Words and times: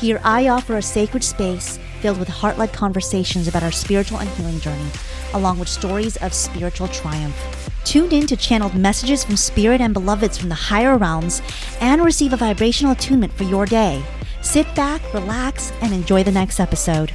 Here, 0.00 0.20
I 0.22 0.46
offer 0.46 0.76
a 0.76 0.82
sacred 0.82 1.24
space 1.24 1.76
filled 2.00 2.20
with 2.20 2.28
heart 2.28 2.56
led 2.56 2.72
conversations 2.72 3.48
about 3.48 3.64
our 3.64 3.72
spiritual 3.72 4.20
and 4.20 4.28
healing 4.30 4.60
journey, 4.60 4.90
along 5.34 5.58
with 5.58 5.68
stories 5.68 6.16
of 6.18 6.32
spiritual 6.32 6.86
triumph. 6.86 7.36
Tune 7.82 8.12
in 8.12 8.28
to 8.28 8.36
channeled 8.36 8.76
messages 8.76 9.24
from 9.24 9.36
spirit 9.36 9.80
and 9.80 9.92
beloveds 9.92 10.38
from 10.38 10.50
the 10.50 10.54
higher 10.54 10.96
realms 10.96 11.42
and 11.80 12.04
receive 12.04 12.32
a 12.32 12.36
vibrational 12.36 12.92
attunement 12.92 13.32
for 13.32 13.42
your 13.42 13.66
day. 13.66 14.00
Sit 14.40 14.72
back, 14.76 15.02
relax, 15.12 15.72
and 15.80 15.92
enjoy 15.92 16.22
the 16.22 16.30
next 16.30 16.60
episode. 16.60 17.10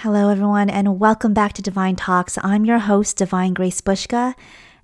Hello, 0.00 0.28
everyone, 0.28 0.68
and 0.68 1.00
welcome 1.00 1.32
back 1.32 1.54
to 1.54 1.62
Divine 1.62 1.96
Talks. 1.96 2.36
I'm 2.42 2.66
your 2.66 2.80
host, 2.80 3.16
Divine 3.16 3.54
Grace 3.54 3.80
Bushka. 3.80 4.34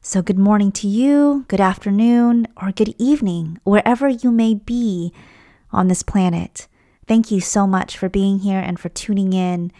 So, 0.00 0.22
good 0.22 0.38
morning 0.38 0.70
to 0.72 0.86
you, 0.86 1.44
good 1.48 1.60
afternoon, 1.60 2.46
or 2.56 2.70
good 2.70 2.94
evening, 2.98 3.58
wherever 3.64 4.08
you 4.08 4.30
may 4.30 4.54
be 4.54 5.12
on 5.72 5.88
this 5.88 6.04
planet. 6.04 6.68
Thank 7.08 7.32
you 7.32 7.40
so 7.40 7.66
much 7.66 7.98
for 7.98 8.08
being 8.08 8.38
here 8.38 8.60
and 8.60 8.78
for 8.78 8.88
tuning 8.88 9.32
in. 9.32 9.72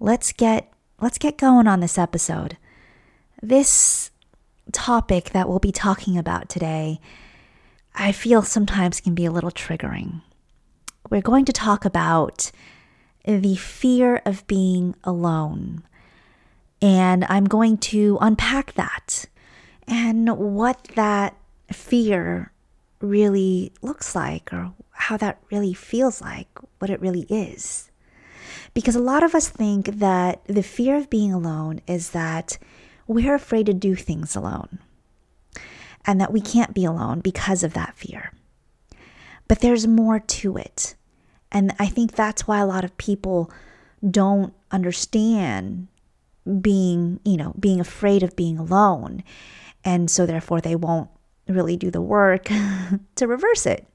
Let's 0.00 0.32
get 0.32 0.72
let's 1.00 1.18
get 1.18 1.36
going 1.36 1.68
on 1.68 1.80
this 1.80 1.98
episode. 1.98 2.56
This 3.42 4.10
topic 4.72 5.30
that 5.30 5.48
we'll 5.48 5.58
be 5.58 5.72
talking 5.72 6.16
about 6.16 6.48
today, 6.48 6.98
I 7.94 8.12
feel 8.12 8.42
sometimes 8.42 9.00
can 9.00 9.14
be 9.14 9.26
a 9.26 9.30
little 9.30 9.50
triggering. 9.50 10.22
We're 11.10 11.20
going 11.20 11.44
to 11.44 11.52
talk 11.52 11.84
about 11.84 12.50
the 13.24 13.56
fear 13.56 14.22
of 14.24 14.46
being 14.46 14.94
alone. 15.04 15.82
And 16.80 17.26
I'm 17.28 17.44
going 17.44 17.76
to 17.78 18.16
unpack 18.22 18.72
that 18.72 19.26
and 19.86 20.28
what 20.36 20.84
that 20.94 21.36
fear 21.72 22.52
really 23.00 23.72
looks 23.82 24.14
like 24.14 24.52
or 24.52 24.72
how 24.90 25.16
that 25.16 25.40
really 25.50 25.74
feels 25.74 26.20
like, 26.20 26.48
what 26.78 26.90
it 26.90 27.00
really 27.00 27.26
is. 27.28 27.90
Because 28.74 28.94
a 28.94 29.00
lot 29.00 29.22
of 29.22 29.34
us 29.34 29.48
think 29.48 29.86
that 29.86 30.44
the 30.46 30.62
fear 30.62 30.96
of 30.96 31.10
being 31.10 31.32
alone 31.32 31.80
is 31.86 32.10
that 32.10 32.58
we're 33.06 33.34
afraid 33.34 33.66
to 33.66 33.74
do 33.74 33.96
things 33.96 34.36
alone 34.36 34.78
and 36.06 36.20
that 36.20 36.32
we 36.32 36.40
can't 36.40 36.74
be 36.74 36.84
alone 36.84 37.20
because 37.20 37.62
of 37.62 37.74
that 37.74 37.96
fear. 37.96 38.32
But 39.48 39.60
there's 39.60 39.86
more 39.86 40.20
to 40.20 40.56
it. 40.56 40.94
And 41.50 41.74
I 41.78 41.86
think 41.86 42.12
that's 42.12 42.46
why 42.46 42.60
a 42.60 42.66
lot 42.66 42.84
of 42.84 42.96
people 42.96 43.50
don't 44.08 44.54
understand 44.70 45.88
being, 46.60 47.20
you 47.24 47.36
know, 47.36 47.54
being 47.58 47.80
afraid 47.80 48.22
of 48.22 48.36
being 48.36 48.58
alone. 48.58 49.24
And 49.84 50.10
so 50.10 50.26
therefore 50.26 50.60
they 50.60 50.76
won't 50.76 51.10
really 51.48 51.76
do 51.76 51.90
the 51.90 52.00
work 52.00 52.44
to 53.16 53.26
reverse 53.26 53.66
it. 53.66 53.86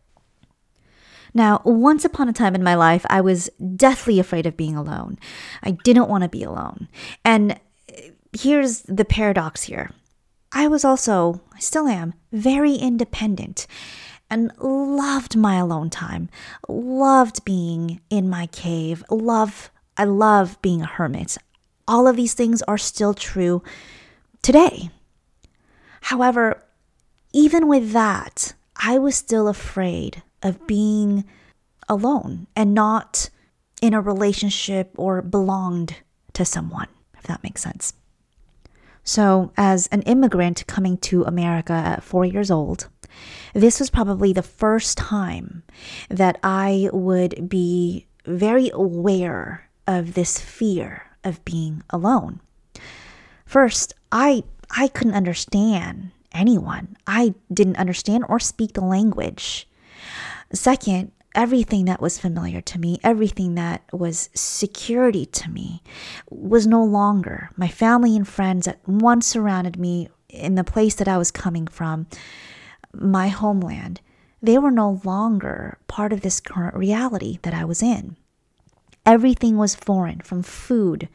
Now, 1.34 1.62
once 1.66 2.06
upon 2.06 2.30
a 2.30 2.34
time 2.34 2.56
in 2.56 2.64
my 2.64 2.76
life, 2.76 3.06
I 3.10 3.20
was 3.20 3.50
deathly 3.76 4.20
afraid 4.20 4.46
of 4.46 4.56
being 4.56 4.78
alone. 4.78 5.20
I 5.62 5.72
didn't 5.72 6.08
want 6.08 6.24
to 6.24 6.30
be 6.30 6.44
alone. 6.44 6.88
And 7.26 7.60
here's 8.32 8.84
the 8.84 9.06
paradox 9.06 9.64
here 9.64 9.92
I 10.52 10.68
was 10.68 10.86
also, 10.86 11.42
I 11.54 11.60
still 11.60 11.88
am, 11.88 12.14
very 12.32 12.76
independent 12.76 13.68
and 14.30 14.52
loved 14.60 15.36
my 15.36 15.58
alone 15.58 15.90
time, 15.90 16.30
loved 16.70 17.44
being 17.46 18.00
in 18.10 18.30
my 18.30 18.48
cave, 18.48 19.04
love 19.10 19.70
I 19.98 20.04
love 20.04 20.62
being 20.62 20.82
a 20.82 20.88
hermit. 20.88 21.38
All 21.88 22.08
of 22.08 22.16
these 22.16 22.34
things 22.34 22.62
are 22.64 22.78
still 22.78 23.14
true 23.14 23.64
today. 24.42 24.90
However, 26.06 26.62
even 27.34 27.68
with 27.68 27.92
that, 27.94 28.54
I 28.76 29.00
was 29.00 29.16
still 29.16 29.48
afraid 29.48 30.22
of 30.44 30.68
being 30.68 31.26
alone 31.90 32.46
and 32.56 32.76
not 32.76 33.32
in 33.82 33.96
a 33.96 34.02
relationship 34.02 34.92
or 34.98 35.24
belonged 35.24 35.96
to 36.34 36.46
someone, 36.46 36.90
if 37.18 37.24
that 37.24 37.42
makes 37.42 37.64
sense. 37.64 37.96
So, 39.04 39.52
as 39.58 39.88
an 39.88 40.04
immigrant 40.04 40.68
coming 40.68 41.00
to 41.10 41.24
America 41.24 41.74
at 41.74 42.04
four 42.04 42.24
years 42.24 42.52
old, 42.52 42.88
this 43.56 43.80
was 43.80 43.90
probably 43.90 44.32
the 44.32 44.44
first 44.44 45.00
time 45.00 45.64
that 46.10 46.38
I 46.44 46.92
would 46.94 47.50
be 47.50 48.06
very 48.26 48.70
aware 48.72 49.72
of 49.88 50.14
this 50.14 50.40
fear 50.40 51.02
of 51.24 51.44
being 51.46 51.82
alone. 51.90 52.42
First, 53.46 53.94
I 54.12 54.44
I 54.70 54.88
couldn't 54.88 55.14
understand 55.14 56.12
anyone. 56.32 56.98
I 57.08 57.34
didn't 57.54 57.78
understand 57.78 58.26
or 58.28 58.40
speak 58.40 58.74
the 58.74 58.82
language. 58.82 59.68
Second, 60.54 61.12
everything 61.34 61.86
that 61.86 62.02
was 62.02 62.20
familiar 62.20 62.62
to 62.62 62.80
me, 62.80 63.00
everything 63.04 63.56
that 63.56 63.84
was 63.92 64.30
security 64.34 65.26
to 65.28 65.50
me, 65.50 65.82
was 66.30 66.66
no 66.66 66.84
longer. 66.84 67.50
My 67.58 67.68
family 67.68 68.16
and 68.16 68.28
friends 68.28 68.66
that 68.66 68.80
once 68.88 69.28
surrounded 69.28 69.78
me 69.78 70.10
in 70.30 70.56
the 70.56 70.64
place 70.64 70.96
that 70.96 71.08
I 71.08 71.18
was 71.18 71.32
coming 71.32 71.68
from, 71.68 72.08
my 72.94 73.28
homeland, 73.28 74.02
they 74.42 74.58
were 74.58 74.72
no 74.72 75.02
longer 75.04 75.78
part 75.88 76.14
of 76.14 76.22
this 76.22 76.40
current 76.40 76.76
reality 76.76 77.40
that 77.42 77.54
I 77.54 77.66
was 77.66 77.82
in. 77.82 78.16
Everything 79.06 79.58
was 79.58 79.76
foreign 79.76 80.22
from 80.22 80.42
food 80.42 81.08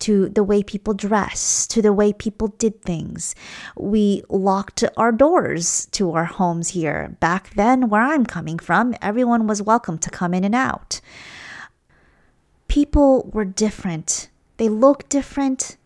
to 0.00 0.28
the 0.28 0.42
way 0.42 0.62
people 0.62 0.94
dress, 0.94 1.66
to 1.68 1.80
the 1.80 1.92
way 1.92 2.12
people 2.12 2.48
did 2.48 2.82
things. 2.82 3.34
We 3.76 4.22
locked 4.28 4.84
our 4.96 5.12
doors 5.12 5.86
to 5.92 6.12
our 6.12 6.24
homes 6.24 6.70
here. 6.70 7.16
Back 7.20 7.54
then, 7.54 7.88
where 7.88 8.02
I'm 8.02 8.26
coming 8.26 8.58
from, 8.58 8.94
everyone 9.00 9.46
was 9.46 9.62
welcome 9.62 9.98
to 9.98 10.10
come 10.10 10.34
in 10.34 10.44
and 10.44 10.54
out. 10.54 11.00
People 12.68 13.30
were 13.32 13.44
different, 13.44 14.28
they 14.56 14.68
looked 14.68 15.08
different, 15.08 15.76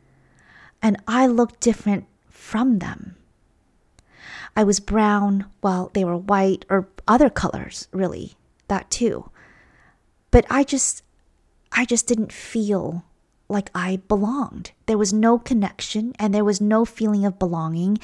and 0.82 0.96
I 1.08 1.26
looked 1.26 1.60
different 1.60 2.06
from 2.28 2.78
them. 2.78 3.16
I 4.56 4.64
was 4.64 4.80
brown 4.80 5.46
while 5.60 5.90
they 5.94 6.04
were 6.04 6.16
white 6.16 6.64
or 6.68 6.88
other 7.08 7.30
colors, 7.30 7.88
really, 7.90 8.34
that 8.68 8.90
too. 8.90 9.30
But 10.30 10.44
I 10.50 10.62
just, 10.62 11.02
I 11.72 11.84
just 11.84 12.06
didn't 12.06 12.32
feel 12.32 13.04
like 13.48 13.70
I 13.74 13.96
belonged. 14.08 14.72
There 14.86 14.98
was 14.98 15.12
no 15.12 15.38
connection 15.38 16.14
and 16.18 16.34
there 16.34 16.44
was 16.44 16.60
no 16.60 16.84
feeling 16.84 17.24
of 17.24 17.38
belonging 17.38 17.98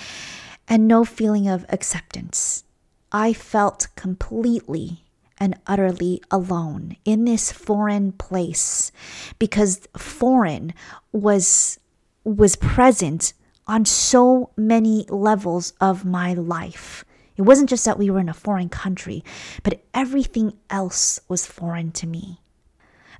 and 0.68 0.86
no 0.86 1.04
feeling 1.04 1.48
of 1.48 1.66
acceptance. 1.68 2.64
I 3.12 3.32
felt 3.32 3.88
completely 3.96 5.04
and 5.38 5.58
utterly 5.66 6.22
alone 6.30 6.96
in 7.04 7.24
this 7.24 7.50
foreign 7.50 8.12
place 8.12 8.92
because 9.38 9.88
foreign 9.96 10.74
was 11.12 11.78
was 12.22 12.54
present 12.56 13.32
on 13.66 13.84
so 13.86 14.50
many 14.56 15.06
levels 15.08 15.72
of 15.80 16.04
my 16.04 16.34
life. 16.34 17.04
It 17.36 17.42
wasn't 17.42 17.70
just 17.70 17.86
that 17.86 17.98
we 17.98 18.10
were 18.10 18.20
in 18.20 18.28
a 18.28 18.34
foreign 18.34 18.68
country, 18.68 19.24
but 19.62 19.82
everything 19.94 20.52
else 20.68 21.20
was 21.28 21.46
foreign 21.46 21.90
to 21.92 22.06
me. 22.06 22.40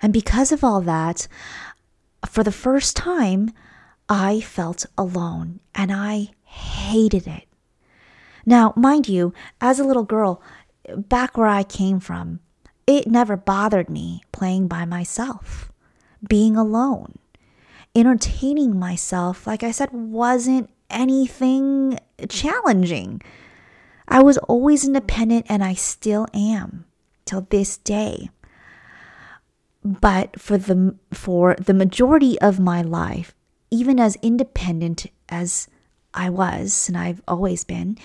And 0.02 0.12
because 0.12 0.52
of 0.52 0.62
all 0.62 0.82
that, 0.82 1.26
for 2.26 2.42
the 2.42 2.52
first 2.52 2.96
time, 2.96 3.52
I 4.08 4.40
felt 4.40 4.86
alone 4.98 5.60
and 5.74 5.92
I 5.92 6.30
hated 6.44 7.26
it. 7.26 7.46
Now, 8.44 8.72
mind 8.76 9.08
you, 9.08 9.32
as 9.60 9.78
a 9.78 9.84
little 9.84 10.04
girl, 10.04 10.42
back 10.96 11.36
where 11.36 11.46
I 11.46 11.62
came 11.62 12.00
from, 12.00 12.40
it 12.86 13.06
never 13.06 13.36
bothered 13.36 13.88
me 13.88 14.22
playing 14.32 14.66
by 14.66 14.84
myself, 14.84 15.70
being 16.28 16.56
alone. 16.56 17.18
Entertaining 17.94 18.78
myself, 18.78 19.46
like 19.46 19.62
I 19.62 19.70
said, 19.70 19.90
wasn't 19.92 20.70
anything 20.88 21.98
challenging. 22.28 23.22
I 24.08 24.22
was 24.22 24.38
always 24.38 24.84
independent 24.84 25.46
and 25.48 25.62
I 25.62 25.74
still 25.74 26.26
am 26.34 26.84
till 27.24 27.46
this 27.50 27.76
day 27.76 28.30
but 29.82 30.38
for 30.38 30.58
the 30.58 30.94
for 31.12 31.54
the 31.54 31.74
majority 31.74 32.38
of 32.40 32.60
my 32.60 32.82
life 32.82 33.34
even 33.70 34.00
as 34.00 34.16
independent 34.20 35.06
as 35.28 35.68
I 36.12 36.28
was, 36.28 36.88
and 36.88 36.98
I've 36.98 37.22
always 37.28 37.64
been, 37.64 37.96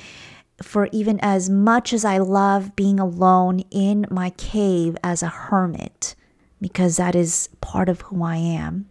for 0.62 0.88
even 0.92 1.20
as 1.22 1.50
much 1.50 1.92
as 1.92 2.06
I 2.06 2.20
love 2.20 2.76
being 2.76 3.00
alone 3.00 3.62
in 3.72 4.06
my 4.10 4.30
cave 4.32 4.96
as 5.04 5.24
a 5.24 5.28
hermit, 5.28 6.16
because 6.62 6.98
that 6.98 7.16
is 7.16 7.50
part 7.62 7.90
of 7.90 8.02
who 8.02 8.24
I 8.24 8.38
am, 8.38 8.90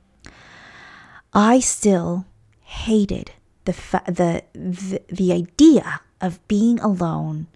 I 1.32 1.60
still 1.60 2.26
hated 2.60 3.32
the, 3.64 3.72
fa- 3.72 4.02
the, 4.06 4.42
the, 4.52 5.00
the 5.08 5.32
idea 5.32 6.00
of 6.20 6.46
being 6.48 6.80
alone 6.80 7.46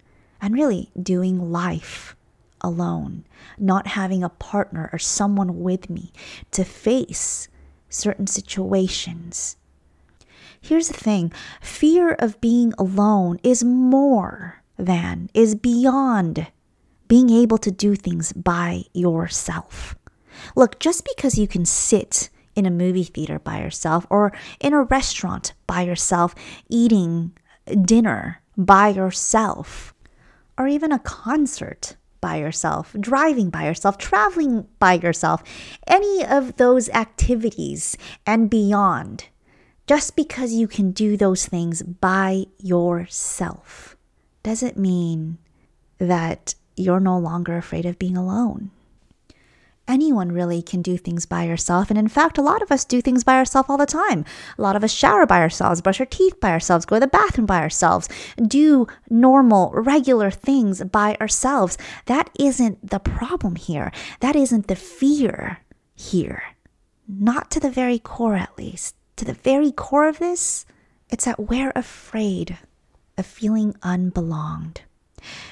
and 0.41 0.53
really 0.53 0.91
doing 1.01 1.51
life 1.51 2.15
alone, 2.61 3.25
not 3.57 3.87
having 3.87 4.23
a 4.23 4.29
partner 4.29 4.89
or 4.93 4.99
someone 4.99 5.59
with 5.59 5.89
me 5.89 6.11
to 6.51 6.63
face 6.63 7.47
certain 7.89 8.27
situations. 8.27 9.57
Here's 10.61 10.87
the 10.87 10.93
thing 10.93 11.31
fear 11.61 12.13
of 12.13 12.41
being 12.41 12.73
alone 12.77 13.39
is 13.43 13.63
more 13.63 14.63
than, 14.77 15.29
is 15.33 15.55
beyond 15.55 16.47
being 17.07 17.29
able 17.29 17.57
to 17.57 17.71
do 17.71 17.95
things 17.95 18.33
by 18.33 18.83
yourself. 18.93 19.95
Look, 20.55 20.79
just 20.79 21.05
because 21.05 21.37
you 21.37 21.47
can 21.47 21.65
sit 21.65 22.29
in 22.55 22.65
a 22.65 22.71
movie 22.71 23.03
theater 23.03 23.39
by 23.39 23.61
yourself 23.61 24.05
or 24.09 24.31
in 24.59 24.73
a 24.73 24.83
restaurant 24.83 25.53
by 25.65 25.81
yourself 25.81 26.35
eating 26.69 27.31
dinner 27.83 28.41
by 28.57 28.89
yourself 28.89 29.93
or 30.57 30.67
even 30.67 30.91
a 30.91 30.99
concert 30.99 31.95
by 32.21 32.37
yourself, 32.37 32.95
driving 32.99 33.49
by 33.49 33.65
yourself, 33.65 33.97
traveling 33.97 34.67
by 34.79 34.93
yourself, 34.93 35.43
any 35.87 36.25
of 36.25 36.57
those 36.57 36.89
activities 36.89 37.97
and 38.25 38.49
beyond, 38.49 39.25
just 39.87 40.15
because 40.15 40.53
you 40.53 40.67
can 40.67 40.91
do 40.91 41.17
those 41.17 41.45
things 41.45 41.81
by 41.81 42.45
yourself 42.57 43.95
doesn't 44.43 44.77
mean 44.77 45.37
that 45.97 46.55
you're 46.75 46.99
no 46.99 47.17
longer 47.17 47.57
afraid 47.57 47.85
of 47.85 47.99
being 47.99 48.15
alone 48.15 48.71
anyone 49.89 50.31
really 50.31 50.61
can 50.61 50.81
do 50.81 50.97
things 50.97 51.25
by 51.25 51.43
yourself. 51.43 51.89
And 51.89 51.97
in 51.97 52.07
fact, 52.07 52.37
a 52.37 52.41
lot 52.41 52.61
of 52.61 52.71
us 52.71 52.85
do 52.85 53.01
things 53.01 53.23
by 53.23 53.35
ourselves 53.35 53.69
all 53.69 53.77
the 53.77 53.85
time. 53.85 54.23
A 54.57 54.61
lot 54.61 54.75
of 54.75 54.83
us 54.83 54.91
shower 54.93 55.25
by 55.25 55.39
ourselves, 55.39 55.81
brush 55.81 55.99
our 55.99 56.05
teeth 56.05 56.39
by 56.39 56.51
ourselves, 56.51 56.85
go 56.85 56.95
to 56.95 56.99
the 57.01 57.07
bathroom 57.07 57.45
by 57.45 57.59
ourselves, 57.59 58.07
do 58.41 58.87
normal, 59.09 59.71
regular 59.73 60.31
things 60.31 60.83
by 60.83 61.17
ourselves. 61.19 61.77
That 62.05 62.29
isn't 62.39 62.89
the 62.89 62.99
problem 62.99 63.55
here. 63.55 63.91
That 64.21 64.35
isn't 64.35 64.67
the 64.67 64.75
fear 64.75 65.59
here. 65.95 66.43
Not 67.07 67.49
to 67.51 67.59
the 67.59 67.71
very 67.71 67.99
core, 67.99 68.35
at 68.35 68.57
least. 68.57 68.95
To 69.17 69.25
the 69.25 69.33
very 69.33 69.71
core 69.71 70.07
of 70.07 70.19
this, 70.19 70.65
it's 71.09 71.25
that 71.25 71.49
we're 71.49 71.73
afraid 71.75 72.59
of 73.17 73.25
feeling 73.25 73.75
unbelonged. 73.81 74.81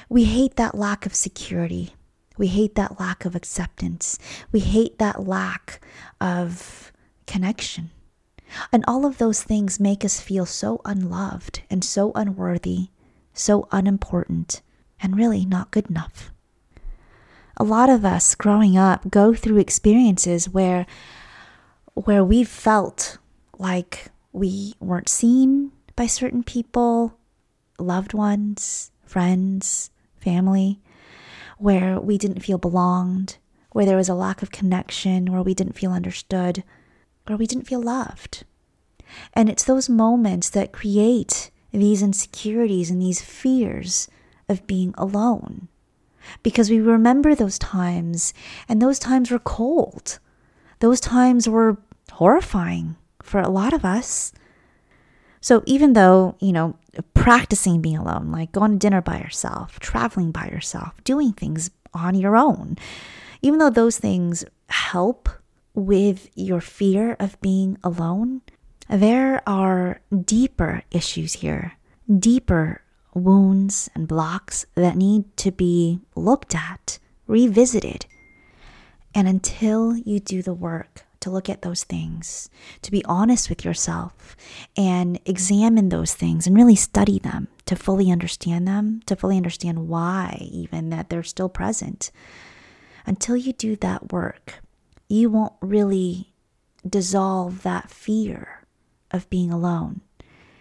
We 0.08 0.24
hate 0.24 0.56
that 0.56 0.74
lack 0.74 1.04
of 1.04 1.14
security. 1.14 1.94
We 2.38 2.46
hate 2.46 2.76
that 2.76 2.98
lack 2.98 3.24
of 3.24 3.34
acceptance. 3.34 4.18
We 4.52 4.60
hate 4.60 4.98
that 4.98 5.26
lack 5.26 5.80
of 6.20 6.92
connection. 7.26 7.90
And 8.72 8.84
all 8.88 9.04
of 9.04 9.18
those 9.18 9.42
things 9.42 9.78
make 9.78 10.04
us 10.04 10.20
feel 10.20 10.46
so 10.46 10.80
unloved 10.84 11.62
and 11.68 11.84
so 11.84 12.12
unworthy, 12.14 12.88
so 13.34 13.68
unimportant, 13.70 14.62
and 15.00 15.16
really 15.16 15.44
not 15.44 15.70
good 15.70 15.90
enough. 15.90 16.32
A 17.56 17.64
lot 17.64 17.90
of 17.90 18.04
us 18.04 18.34
growing 18.34 18.78
up 18.78 19.10
go 19.10 19.34
through 19.34 19.58
experiences 19.58 20.48
where 20.48 20.86
where 21.94 22.22
we 22.22 22.44
felt 22.44 23.18
like 23.58 24.06
we 24.32 24.74
weren't 24.78 25.08
seen 25.08 25.72
by 25.96 26.06
certain 26.06 26.44
people, 26.44 27.18
loved 27.78 28.14
ones, 28.14 28.92
friends, 29.04 29.90
family, 30.16 30.80
where 31.58 32.00
we 32.00 32.18
didn't 32.18 32.42
feel 32.42 32.58
belonged, 32.58 33.36
where 33.72 33.84
there 33.84 33.96
was 33.96 34.08
a 34.08 34.14
lack 34.14 34.42
of 34.42 34.50
connection, 34.50 35.30
where 35.30 35.42
we 35.42 35.54
didn't 35.54 35.78
feel 35.78 35.92
understood, 35.92 36.64
where 37.26 37.36
we 37.36 37.46
didn't 37.46 37.66
feel 37.66 37.82
loved. 37.82 38.44
And 39.34 39.48
it's 39.48 39.64
those 39.64 39.88
moments 39.88 40.50
that 40.50 40.72
create 40.72 41.50
these 41.72 42.02
insecurities 42.02 42.90
and 42.90 43.00
these 43.00 43.20
fears 43.20 44.08
of 44.48 44.66
being 44.66 44.94
alone. 44.96 45.68
Because 46.42 46.70
we 46.70 46.80
remember 46.80 47.34
those 47.34 47.58
times, 47.58 48.34
and 48.68 48.80
those 48.80 48.98
times 48.98 49.30
were 49.30 49.38
cold. 49.38 50.18
Those 50.80 51.00
times 51.00 51.48
were 51.48 51.78
horrifying 52.12 52.96
for 53.22 53.40
a 53.40 53.50
lot 53.50 53.72
of 53.72 53.84
us. 53.84 54.32
So 55.40 55.62
even 55.66 55.92
though, 55.92 56.36
you 56.40 56.52
know, 56.52 56.76
practicing 57.14 57.80
being 57.80 57.96
alone, 57.96 58.30
like 58.32 58.52
going 58.52 58.72
to 58.72 58.78
dinner 58.78 59.00
by 59.00 59.18
yourself, 59.18 59.78
traveling 59.80 60.32
by 60.32 60.46
yourself, 60.46 61.02
doing 61.04 61.32
things 61.32 61.70
on 61.94 62.14
your 62.14 62.36
own, 62.36 62.76
even 63.42 63.58
though 63.58 63.70
those 63.70 63.98
things 63.98 64.44
help 64.68 65.28
with 65.74 66.28
your 66.34 66.60
fear 66.60 67.16
of 67.20 67.40
being 67.40 67.78
alone, 67.84 68.42
there 68.88 69.42
are 69.46 70.00
deeper 70.24 70.82
issues 70.90 71.34
here, 71.34 71.74
deeper 72.18 72.82
wounds 73.14 73.88
and 73.94 74.08
blocks 74.08 74.66
that 74.74 74.96
need 74.96 75.36
to 75.36 75.52
be 75.52 76.00
looked 76.14 76.54
at, 76.54 76.98
revisited. 77.26 78.06
And 79.14 79.28
until 79.28 79.96
you 79.96 80.20
do 80.20 80.42
the 80.42 80.54
work 80.54 81.04
to 81.20 81.30
look 81.30 81.48
at 81.48 81.62
those 81.62 81.84
things, 81.84 82.48
to 82.82 82.90
be 82.90 83.04
honest 83.04 83.48
with 83.48 83.64
yourself 83.64 84.36
and 84.76 85.18
examine 85.24 85.88
those 85.88 86.14
things 86.14 86.46
and 86.46 86.56
really 86.56 86.76
study 86.76 87.18
them 87.18 87.48
to 87.66 87.76
fully 87.76 88.10
understand 88.10 88.66
them, 88.66 89.00
to 89.06 89.16
fully 89.16 89.36
understand 89.36 89.88
why, 89.88 90.38
even 90.40 90.90
that 90.90 91.10
they're 91.10 91.22
still 91.22 91.48
present. 91.48 92.10
Until 93.06 93.36
you 93.36 93.52
do 93.52 93.76
that 93.76 94.12
work, 94.12 94.60
you 95.08 95.30
won't 95.30 95.54
really 95.60 96.32
dissolve 96.88 97.62
that 97.62 97.90
fear 97.90 98.66
of 99.10 99.28
being 99.30 99.50
alone. 99.50 100.02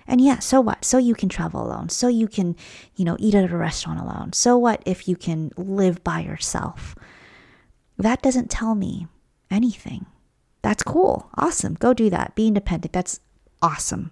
And 0.08 0.22
yeah, 0.22 0.40
so 0.40 0.62
what? 0.62 0.86
So 0.86 0.98
you 0.98 1.14
can 1.14 1.28
travel 1.28 1.62
alone. 1.62 1.90
So 1.90 2.08
you 2.08 2.28
can, 2.28 2.56
you 2.96 3.04
know, 3.04 3.18
eat 3.20 3.36
at 3.36 3.52
a 3.52 3.58
restaurant 3.58 4.00
alone. 4.00 4.32
So 4.34 4.58
what 4.58 4.82
if 4.86 5.08
you 5.08 5.18
can 5.18 5.52
live 5.58 6.04
by 6.04 6.22
yourself? 6.22 6.96
That 7.98 8.22
doesn't 8.22 8.50
tell 8.50 8.74
me 8.74 9.08
anything. 9.52 10.06
That's 10.68 10.84
cool. 10.84 11.30
Awesome. 11.38 11.76
Go 11.76 11.94
do 11.94 12.10
that. 12.10 12.36
Be 12.36 12.48
independent. 12.48 12.92
That's 12.92 13.22
awesome. 13.62 14.12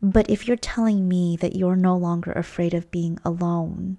But 0.00 0.30
if 0.30 0.48
you're 0.48 0.56
telling 0.56 1.06
me 1.06 1.36
that 1.42 1.54
you're 1.54 1.76
no 1.76 1.94
longer 1.94 2.32
afraid 2.32 2.72
of 2.72 2.90
being 2.90 3.18
alone 3.22 3.98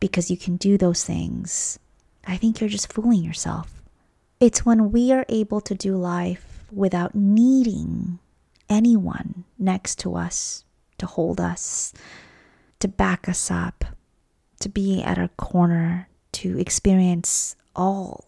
because 0.00 0.30
you 0.30 0.38
can 0.38 0.56
do 0.56 0.78
those 0.78 1.04
things, 1.04 1.78
I 2.26 2.38
think 2.38 2.62
you're 2.62 2.70
just 2.70 2.90
fooling 2.90 3.22
yourself. 3.22 3.82
It's 4.40 4.64
when 4.64 4.90
we 4.90 5.12
are 5.12 5.26
able 5.28 5.60
to 5.60 5.74
do 5.74 5.98
life 5.98 6.64
without 6.72 7.14
needing 7.14 8.18
anyone 8.70 9.44
next 9.58 9.98
to 9.98 10.16
us 10.16 10.64
to 10.96 11.04
hold 11.04 11.42
us, 11.42 11.92
to 12.80 12.88
back 12.88 13.28
us 13.28 13.50
up, 13.50 13.84
to 14.60 14.70
be 14.70 15.02
at 15.02 15.18
our 15.18 15.28
corner, 15.36 16.08
to 16.32 16.58
experience 16.58 17.54
all 17.74 18.24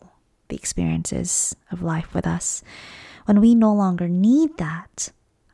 the 0.48 0.56
experiences 0.56 1.54
of 1.70 1.82
life 1.82 2.14
with 2.14 2.26
us, 2.26 2.62
when 3.26 3.40
we 3.40 3.54
no 3.54 3.72
longer 3.74 4.08
need 4.08 4.56
that, 4.58 5.12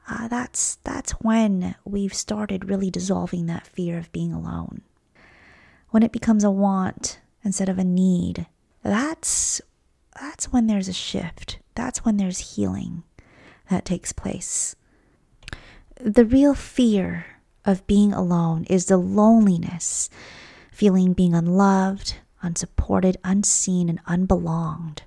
uh, 0.09 0.29
that's 0.29 0.77
that's 0.85 1.13
when 1.13 1.75
we've 1.85 2.15
started 2.15 2.69
really 2.69 2.91
dissolving 2.91 3.47
that 3.47 3.67
fear 3.67 3.99
of 3.99 4.13
being 4.13 4.33
alone. 4.33 4.83
When 5.91 6.03
it 6.03 6.13
becomes 6.13 6.45
a 6.45 6.51
want 6.51 7.21
instead 7.43 7.69
of 7.69 7.79
a 7.79 7.85
need, 7.85 8.47
that's 8.83 9.61
that's 10.21 10.53
when 10.53 10.67
there's 10.67 10.89
a 10.89 10.93
shift. 10.93 11.59
That's 11.75 12.05
when 12.05 12.17
there's 12.17 12.55
healing 12.55 13.03
that 13.71 13.85
takes 13.85 14.13
place. 14.13 14.77
The 16.01 16.25
real 16.25 16.55
fear 16.55 17.27
of 17.65 17.87
being 17.87 18.13
alone 18.13 18.65
is 18.65 18.87
the 18.87 18.97
loneliness, 18.97 20.11
feeling 20.71 21.13
being 21.13 21.35
unloved, 21.35 22.17
unsupported, 22.45 23.17
unseen, 23.25 23.89
and 23.89 24.01
unbelonged. 24.07 25.03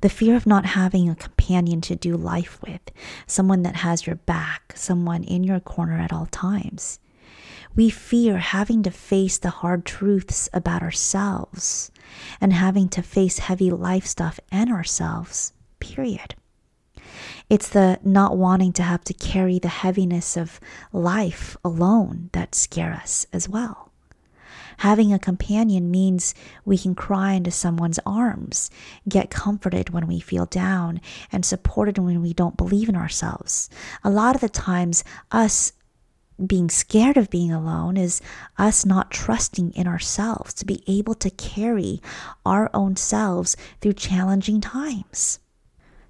The 0.00 0.08
fear 0.08 0.36
of 0.36 0.46
not 0.46 0.66
having 0.66 1.08
a 1.08 1.14
companion 1.14 1.80
to 1.82 1.96
do 1.96 2.16
life 2.16 2.60
with, 2.62 2.82
someone 3.26 3.62
that 3.62 3.76
has 3.76 4.06
your 4.06 4.16
back, 4.16 4.74
someone 4.76 5.24
in 5.24 5.44
your 5.44 5.60
corner 5.60 5.98
at 5.98 6.12
all 6.12 6.26
times. 6.26 7.00
We 7.74 7.90
fear 7.90 8.38
having 8.38 8.82
to 8.82 8.90
face 8.90 9.38
the 9.38 9.50
hard 9.50 9.84
truths 9.84 10.48
about 10.52 10.82
ourselves 10.82 11.90
and 12.40 12.52
having 12.52 12.88
to 12.90 13.02
face 13.02 13.38
heavy 13.38 13.70
life 13.70 14.06
stuff 14.06 14.38
and 14.52 14.70
ourselves, 14.70 15.52
period. 15.80 16.34
It's 17.50 17.68
the 17.68 17.98
not 18.02 18.36
wanting 18.36 18.72
to 18.74 18.82
have 18.82 19.04
to 19.04 19.14
carry 19.14 19.58
the 19.58 19.68
heaviness 19.68 20.36
of 20.36 20.60
life 20.92 21.56
alone 21.64 22.30
that 22.32 22.54
scare 22.54 22.92
us 22.92 23.26
as 23.32 23.48
well. 23.48 23.92
Having 24.78 25.12
a 25.12 25.18
companion 25.18 25.90
means 25.90 26.34
we 26.64 26.78
can 26.78 26.94
cry 26.94 27.32
into 27.32 27.50
someone's 27.50 28.00
arms, 28.04 28.70
get 29.08 29.30
comforted 29.30 29.90
when 29.90 30.06
we 30.06 30.20
feel 30.20 30.46
down, 30.46 31.00
and 31.32 31.44
supported 31.44 31.98
when 31.98 32.20
we 32.20 32.32
don't 32.32 32.56
believe 32.56 32.88
in 32.88 32.96
ourselves. 32.96 33.70
A 34.02 34.10
lot 34.10 34.34
of 34.34 34.40
the 34.40 34.48
times, 34.48 35.04
us 35.30 35.72
being 36.44 36.68
scared 36.68 37.16
of 37.16 37.30
being 37.30 37.52
alone 37.52 37.96
is 37.96 38.20
us 38.58 38.84
not 38.84 39.10
trusting 39.10 39.70
in 39.72 39.86
ourselves 39.86 40.52
to 40.54 40.66
be 40.66 40.82
able 40.86 41.14
to 41.14 41.30
carry 41.30 42.02
our 42.44 42.70
own 42.74 42.96
selves 42.96 43.56
through 43.80 43.92
challenging 43.92 44.60
times. 44.60 45.38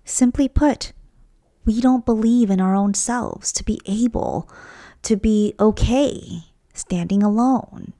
Simply 0.04 0.48
put, 0.48 0.92
we 1.64 1.80
don't 1.80 2.06
believe 2.06 2.50
in 2.50 2.60
our 2.60 2.74
own 2.74 2.94
selves 2.94 3.52
to 3.52 3.64
be 3.64 3.80
able 3.86 4.48
to 5.02 5.16
be 5.16 5.54
okay 5.60 6.44
standing 6.72 7.22
alone, 7.22 7.92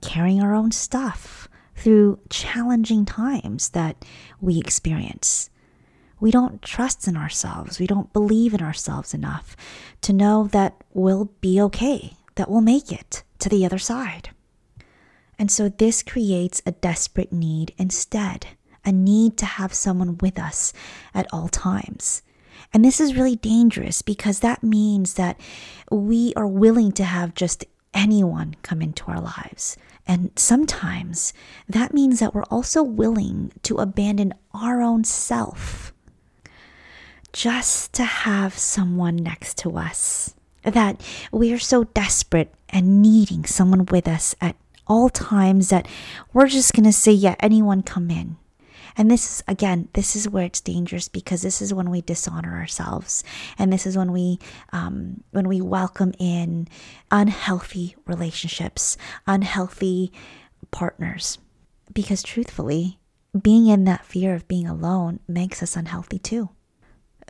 carrying 0.00 0.42
our 0.42 0.54
own 0.54 0.72
stuff 0.72 1.48
through 1.76 2.20
challenging 2.28 3.04
times 3.04 3.70
that 3.70 4.04
we 4.40 4.58
experience. 4.58 5.50
We 6.20 6.30
don't 6.30 6.60
trust 6.60 7.08
in 7.08 7.16
ourselves. 7.16 7.80
We 7.80 7.86
don't 7.86 8.12
believe 8.12 8.52
in 8.52 8.60
ourselves 8.60 9.14
enough 9.14 9.56
to 10.02 10.12
know 10.12 10.48
that 10.48 10.84
we'll 10.92 11.30
be 11.40 11.60
okay, 11.62 12.12
that 12.34 12.50
we'll 12.50 12.60
make 12.60 12.92
it 12.92 13.22
to 13.38 13.48
the 13.48 13.64
other 13.64 13.78
side. 13.78 14.30
And 15.38 15.50
so 15.50 15.70
this 15.70 16.02
creates 16.02 16.60
a 16.66 16.72
desperate 16.72 17.32
need 17.32 17.72
instead, 17.78 18.48
a 18.84 18.92
need 18.92 19.38
to 19.38 19.46
have 19.46 19.72
someone 19.72 20.18
with 20.18 20.38
us 20.38 20.74
at 21.14 21.26
all 21.32 21.48
times. 21.48 22.20
And 22.74 22.84
this 22.84 23.00
is 23.00 23.16
really 23.16 23.36
dangerous 23.36 24.02
because 24.02 24.40
that 24.40 24.62
means 24.62 25.14
that 25.14 25.40
we 25.90 26.34
are 26.36 26.46
willing 26.46 26.92
to 26.92 27.04
have 27.04 27.34
just 27.34 27.64
anyone 27.94 28.54
come 28.62 28.82
into 28.82 29.04
our 29.06 29.20
lives. 29.20 29.78
And 30.06 30.30
sometimes 30.36 31.32
that 31.68 31.94
means 31.94 32.20
that 32.20 32.34
we're 32.34 32.42
also 32.44 32.82
willing 32.82 33.52
to 33.62 33.76
abandon 33.76 34.34
our 34.52 34.80
own 34.80 35.04
self 35.04 35.92
just 37.32 37.92
to 37.92 38.04
have 38.04 38.58
someone 38.58 39.16
next 39.16 39.56
to 39.58 39.76
us. 39.76 40.34
That 40.62 41.00
we 41.32 41.52
are 41.52 41.58
so 41.58 41.84
desperate 41.84 42.52
and 42.68 43.00
needing 43.00 43.44
someone 43.44 43.86
with 43.86 44.06
us 44.06 44.34
at 44.40 44.56
all 44.86 45.08
times 45.08 45.68
that 45.68 45.86
we're 46.32 46.48
just 46.48 46.74
going 46.74 46.84
to 46.84 46.92
say, 46.92 47.12
yeah, 47.12 47.36
anyone 47.40 47.82
come 47.82 48.10
in. 48.10 48.36
And 48.96 49.10
this 49.10 49.24
is, 49.26 49.44
again, 49.48 49.88
this 49.94 50.16
is 50.16 50.28
where 50.28 50.44
it's 50.44 50.60
dangerous 50.60 51.08
because 51.08 51.42
this 51.42 51.62
is 51.62 51.74
when 51.74 51.90
we 51.90 52.00
dishonor 52.00 52.56
ourselves. 52.56 53.24
And 53.58 53.72
this 53.72 53.86
is 53.86 53.96
when 53.96 54.12
we, 54.12 54.38
um, 54.72 55.22
when 55.30 55.48
we 55.48 55.60
welcome 55.60 56.12
in 56.18 56.68
unhealthy 57.10 57.96
relationships, 58.06 58.96
unhealthy 59.26 60.12
partners. 60.70 61.38
Because 61.92 62.22
truthfully, 62.22 63.00
being 63.40 63.66
in 63.66 63.84
that 63.84 64.04
fear 64.04 64.34
of 64.34 64.48
being 64.48 64.66
alone 64.66 65.20
makes 65.28 65.62
us 65.62 65.76
unhealthy 65.76 66.18
too 66.18 66.50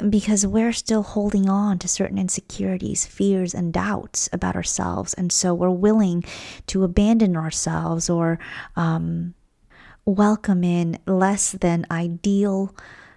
because 0.09 0.47
we're 0.47 0.73
still 0.73 1.03
holding 1.03 1.49
on 1.49 1.79
to 1.79 1.89
certain 1.89 2.19
insecurities, 2.19 3.05
fears, 3.05 3.55
and 3.55 3.73
doubts 3.73 4.29
about 4.33 4.57
ourselves. 4.57 5.15
And 5.15 5.33
so 5.33 5.53
we're 5.53 5.71
willing 5.71 6.25
to 6.69 6.85
abandon 6.85 7.37
ourselves 7.37 8.09
or 8.09 8.39
um, 8.77 9.35
welcome 10.05 10.65
in 10.65 10.99
less 11.07 11.53
than 11.53 11.87
ideal 11.91 12.75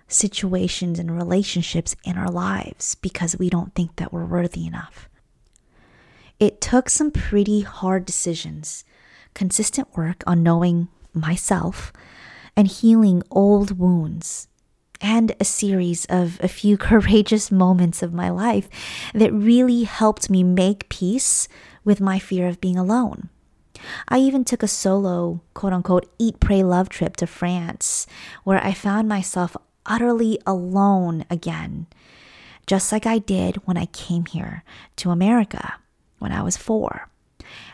situations 0.07 0.99
and 0.99 1.15
relationships 1.15 1.95
in 2.03 2.17
our 2.17 2.29
lives 2.29 2.95
because 2.95 3.37
we 3.37 3.49
don't 3.49 3.73
think 3.73 3.95
that 3.95 4.13
we're 4.13 4.25
worthy 4.25 4.65
enough. 4.65 5.09
It 6.39 6.61
took 6.61 6.89
some 6.89 7.11
pretty 7.11 7.61
hard 7.61 8.05
decisions, 8.05 8.83
consistent 9.33 9.95
work 9.95 10.23
on 10.27 10.43
knowing 10.43 10.89
myself, 11.13 11.93
and 12.55 12.67
healing 12.67 13.23
old 13.31 13.79
wounds 13.79 14.47
and 15.01 15.35
a 15.39 15.45
series 15.45 16.05
of 16.05 16.39
a 16.41 16.47
few 16.47 16.77
courageous 16.89 17.51
moments 17.51 18.01
of 18.01 18.13
my 18.13 18.29
life 18.29 18.69
that 19.13 19.33
really 19.33 19.83
helped 19.83 20.29
me 20.29 20.43
make 20.43 20.89
peace 20.89 21.47
with 21.83 21.99
my 21.99 22.19
fear 22.19 22.47
of 22.47 22.61
being 22.61 22.77
alone. 22.77 23.29
I 24.07 24.19
even 24.19 24.43
took 24.43 24.63
a 24.63 24.67
solo, 24.67 25.41
quote 25.53 25.73
unquote, 25.73 26.11
eat, 26.19 26.39
pray, 26.39 26.63
love 26.63 26.89
trip 26.89 27.15
to 27.17 27.27
France, 27.27 28.07
where 28.43 28.63
I 28.63 28.73
found 28.73 29.07
myself 29.07 29.55
utterly 29.85 30.39
alone 30.45 31.25
again, 31.29 31.87
just 32.65 32.91
like 32.91 33.05
I 33.05 33.17
did 33.17 33.57
when 33.65 33.77
I 33.77 33.87
came 33.87 34.25
here 34.25 34.63
to 34.97 35.11
America 35.11 35.75
when 36.23 36.31
I 36.31 36.41
was 36.41 36.55
four. 36.55 37.09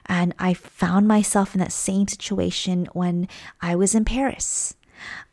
And 0.08 0.34
I 0.39 0.56
found 0.56 1.08
myself 1.08 1.54
in 1.54 1.60
that 1.60 1.72
same 1.72 2.08
situation 2.08 2.88
when 2.94 3.28
I 3.62 3.75
was 3.75 3.94
in 3.94 4.06
Paris. 4.06 4.75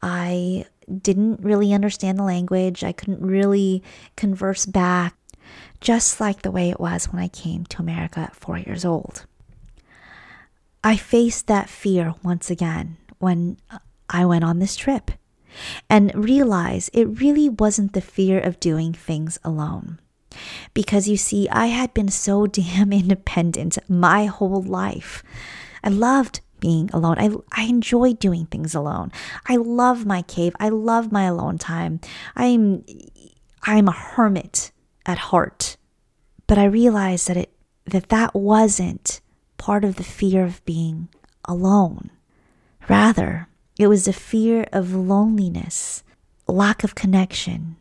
I 0.02 0.66
didn't 1.00 1.40
really 1.40 1.72
understand 1.72 2.18
the 2.18 2.24
language. 2.24 2.84
I 2.84 2.92
couldn't 2.92 3.24
really 3.26 3.82
converse 4.16 4.66
back, 4.66 5.16
just 5.80 6.20
like 6.20 6.42
the 6.42 6.50
way 6.50 6.68
it 6.68 6.78
was 6.78 7.06
when 7.06 7.22
I 7.22 7.28
came 7.28 7.64
to 7.64 7.80
America 7.80 8.20
at 8.20 8.36
four 8.36 8.58
years 8.58 8.84
old. 8.84 9.24
I 10.86 10.96
faced 10.96 11.48
that 11.48 11.68
fear 11.68 12.14
once 12.22 12.48
again 12.48 12.96
when 13.18 13.56
uh, 13.72 13.78
I 14.08 14.24
went 14.24 14.44
on 14.44 14.60
this 14.60 14.76
trip 14.76 15.10
and 15.90 16.14
realized 16.14 16.90
it 16.92 17.20
really 17.20 17.48
wasn't 17.48 17.92
the 17.92 18.00
fear 18.00 18.38
of 18.38 18.60
doing 18.60 18.92
things 18.92 19.36
alone. 19.42 19.98
Because 20.74 21.08
you 21.08 21.16
see, 21.16 21.48
I 21.48 21.66
had 21.66 21.92
been 21.92 22.08
so 22.08 22.46
damn 22.60 22.92
independent 22.92 23.78
my 23.88 24.26
whole 24.26 24.62
life. 24.62 25.24
I 25.82 25.88
loved 25.88 26.38
being 26.60 26.88
alone. 26.92 27.18
I, 27.18 27.30
I 27.50 27.64
enjoy 27.64 28.12
doing 28.12 28.46
things 28.46 28.72
alone. 28.72 29.10
I 29.48 29.56
love 29.56 30.06
my 30.06 30.22
cave. 30.22 30.54
I 30.60 30.68
love 30.68 31.10
my 31.10 31.24
alone 31.24 31.58
time. 31.58 31.98
I'm 32.36 32.84
I'm 33.64 33.88
a 33.88 33.92
hermit 33.92 34.70
at 35.04 35.18
heart. 35.18 35.78
But 36.46 36.58
I 36.58 36.66
realized 36.66 37.26
that 37.26 37.36
it 37.36 37.52
that 37.86 38.10
that 38.10 38.36
wasn't 38.36 39.20
part 39.58 39.84
of 39.84 39.96
the 39.96 40.04
fear 40.04 40.44
of 40.44 40.64
being 40.64 41.08
alone. 41.44 42.10
Rather, 42.88 43.48
it 43.78 43.88
was 43.88 44.04
the 44.04 44.12
fear 44.12 44.66
of 44.72 44.94
loneliness, 44.94 46.02
lack 46.46 46.84
of 46.84 46.94
connection, 46.94 47.76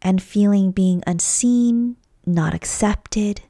and 0.00 0.22
feeling 0.22 0.70
being 0.70 1.02
unseen, 1.06 1.96
not 2.26 2.54
accepted, 2.54 3.42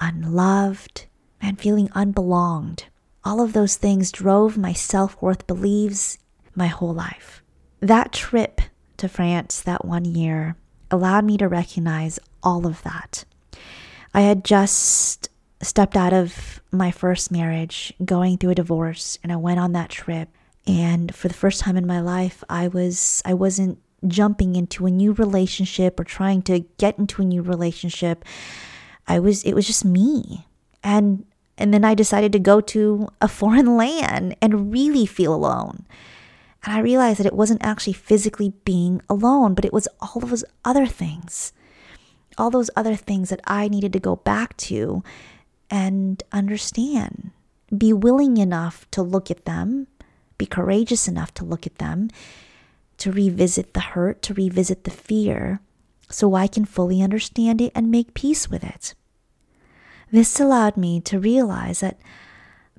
unloved, 0.00 1.06
and 1.40 1.60
feeling 1.60 1.88
unbelonged. 1.94 2.86
All 3.24 3.40
of 3.40 3.52
those 3.52 3.76
things 3.76 4.12
drove 4.12 4.56
my 4.56 4.72
self 4.72 5.20
worth 5.20 5.46
beliefs 5.46 6.18
my 6.54 6.66
whole 6.66 6.94
life. 6.94 7.42
That 7.80 8.12
trip 8.12 8.60
to 8.96 9.08
France 9.08 9.60
that 9.62 9.84
one 9.84 10.04
year 10.04 10.56
allowed 10.90 11.24
me 11.24 11.36
to 11.38 11.48
recognize 11.48 12.18
all 12.42 12.66
of 12.66 12.82
that. 12.82 13.24
I 14.14 14.22
had 14.22 14.44
just 14.44 15.28
stepped 15.62 15.96
out 15.96 16.12
of 16.12 16.60
my 16.70 16.90
first 16.90 17.30
marriage, 17.30 17.92
going 18.04 18.36
through 18.36 18.50
a 18.50 18.54
divorce, 18.56 19.18
and 19.22 19.32
I 19.32 19.36
went 19.36 19.60
on 19.60 19.72
that 19.72 19.90
trip. 19.90 20.28
And 20.66 21.14
for 21.14 21.28
the 21.28 21.34
first 21.34 21.60
time 21.60 21.76
in 21.76 21.86
my 21.86 22.00
life, 22.00 22.42
I 22.48 22.68
was 22.68 23.22
I 23.24 23.34
wasn't 23.34 23.78
jumping 24.06 24.56
into 24.56 24.86
a 24.86 24.90
new 24.90 25.12
relationship 25.12 25.98
or 25.98 26.04
trying 26.04 26.42
to 26.42 26.60
get 26.78 26.98
into 26.98 27.22
a 27.22 27.24
new 27.24 27.42
relationship. 27.42 28.24
I 29.06 29.18
was 29.18 29.42
it 29.44 29.54
was 29.54 29.66
just 29.66 29.84
me. 29.84 30.46
And 30.82 31.24
and 31.58 31.72
then 31.72 31.84
I 31.84 31.94
decided 31.94 32.32
to 32.32 32.38
go 32.38 32.60
to 32.60 33.08
a 33.20 33.28
foreign 33.28 33.76
land 33.76 34.36
and 34.42 34.72
really 34.72 35.06
feel 35.06 35.34
alone. 35.34 35.86
And 36.64 36.74
I 36.74 36.80
realized 36.80 37.20
that 37.20 37.26
it 37.26 37.32
wasn't 37.32 37.64
actually 37.64 37.92
physically 37.92 38.52
being 38.64 39.00
alone, 39.08 39.54
but 39.54 39.64
it 39.64 39.72
was 39.72 39.88
all 40.00 40.20
those 40.20 40.44
other 40.64 40.86
things. 40.86 41.52
All 42.36 42.50
those 42.50 42.70
other 42.76 42.96
things 42.96 43.30
that 43.30 43.40
I 43.46 43.68
needed 43.68 43.92
to 43.94 44.00
go 44.00 44.16
back 44.16 44.56
to 44.58 45.02
and 45.70 46.22
understand. 46.32 47.30
Be 47.76 47.92
willing 47.92 48.36
enough 48.36 48.88
to 48.92 49.02
look 49.02 49.30
at 49.30 49.44
them, 49.44 49.88
be 50.38 50.46
courageous 50.46 51.08
enough 51.08 51.34
to 51.34 51.44
look 51.44 51.66
at 51.66 51.78
them, 51.78 52.10
to 52.98 53.12
revisit 53.12 53.74
the 53.74 53.80
hurt, 53.80 54.22
to 54.22 54.34
revisit 54.34 54.84
the 54.84 54.90
fear, 54.90 55.60
so 56.08 56.34
I 56.34 56.46
can 56.46 56.64
fully 56.64 57.02
understand 57.02 57.60
it 57.60 57.72
and 57.74 57.90
make 57.90 58.14
peace 58.14 58.48
with 58.48 58.62
it. 58.62 58.94
This 60.10 60.38
allowed 60.38 60.76
me 60.76 61.00
to 61.02 61.18
realize 61.18 61.80
that 61.80 61.98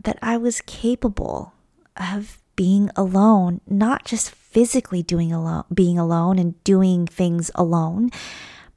that 0.04 0.18
I 0.22 0.38
was 0.38 0.62
capable 0.62 1.54
of 1.98 2.42
being 2.56 2.90
alone, 2.96 3.62
not 3.68 4.06
just 4.06 4.32
physically 4.32 5.04
doing 5.04 5.32
alone, 5.34 5.64
being 5.74 5.98
alone 5.98 6.40
and 6.40 6.62
doing 6.64 7.06
things 7.06 7.52
alone, 7.56 8.12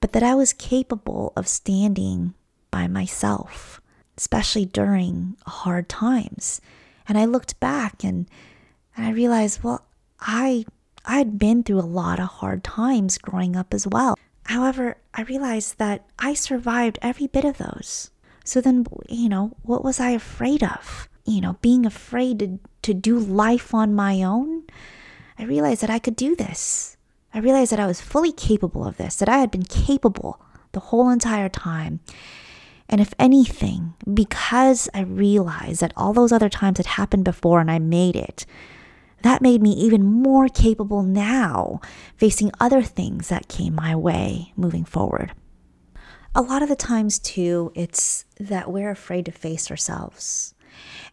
but 0.00 0.12
that 0.12 0.22
I 0.22 0.34
was 0.34 0.52
capable 0.52 1.32
of 1.36 1.46
standing 1.46 2.34
by 2.70 2.86
myself, 2.86 3.79
especially 4.20 4.66
during 4.66 5.34
hard 5.46 5.88
times. 5.88 6.60
And 7.08 7.16
I 7.16 7.24
looked 7.24 7.58
back 7.58 8.04
and, 8.04 8.28
and 8.94 9.06
I 9.06 9.12
realized, 9.12 9.62
well, 9.62 9.86
I 10.20 10.66
I'd 11.06 11.38
been 11.38 11.62
through 11.62 11.80
a 11.80 11.96
lot 11.96 12.20
of 12.20 12.28
hard 12.28 12.62
times 12.62 13.16
growing 13.16 13.56
up 13.56 13.72
as 13.72 13.86
well. 13.86 14.18
However, 14.44 14.98
I 15.14 15.22
realized 15.22 15.78
that 15.78 16.04
I 16.18 16.34
survived 16.34 16.98
every 17.00 17.28
bit 17.28 17.46
of 17.46 17.56
those. 17.56 18.10
So 18.44 18.60
then, 18.60 18.86
you 19.08 19.30
know, 19.30 19.56
what 19.62 19.82
was 19.82 19.98
I 19.98 20.10
afraid 20.10 20.62
of? 20.62 21.08
You 21.24 21.40
know, 21.40 21.56
being 21.62 21.86
afraid 21.86 22.40
to, 22.40 22.58
to 22.82 22.92
do 22.92 23.18
life 23.18 23.72
on 23.72 23.94
my 23.94 24.22
own? 24.22 24.64
I 25.38 25.44
realized 25.44 25.80
that 25.80 25.88
I 25.88 25.98
could 25.98 26.16
do 26.16 26.36
this. 26.36 26.98
I 27.32 27.38
realized 27.38 27.72
that 27.72 27.80
I 27.80 27.86
was 27.86 28.02
fully 28.02 28.32
capable 28.32 28.86
of 28.86 28.98
this, 28.98 29.16
that 29.16 29.30
I 29.30 29.38
had 29.38 29.50
been 29.50 29.62
capable 29.62 30.42
the 30.72 30.80
whole 30.80 31.08
entire 31.08 31.48
time. 31.48 32.00
And 32.90 33.00
if 33.00 33.14
anything, 33.20 33.94
because 34.12 34.88
I 34.92 35.02
realized 35.02 35.80
that 35.80 35.92
all 35.96 36.12
those 36.12 36.32
other 36.32 36.48
times 36.48 36.78
had 36.78 36.86
happened 36.86 37.24
before 37.24 37.60
and 37.60 37.70
I 37.70 37.78
made 37.78 38.16
it, 38.16 38.44
that 39.22 39.40
made 39.40 39.62
me 39.62 39.70
even 39.72 40.02
more 40.02 40.48
capable 40.48 41.04
now 41.04 41.80
facing 42.16 42.50
other 42.58 42.82
things 42.82 43.28
that 43.28 43.48
came 43.48 43.76
my 43.76 43.94
way 43.94 44.52
moving 44.56 44.84
forward. 44.84 45.32
A 46.34 46.42
lot 46.42 46.62
of 46.62 46.68
the 46.68 46.76
times, 46.76 47.18
too, 47.18 47.70
it's 47.76 48.24
that 48.38 48.72
we're 48.72 48.90
afraid 48.90 49.24
to 49.26 49.32
face 49.32 49.70
ourselves. 49.70 50.54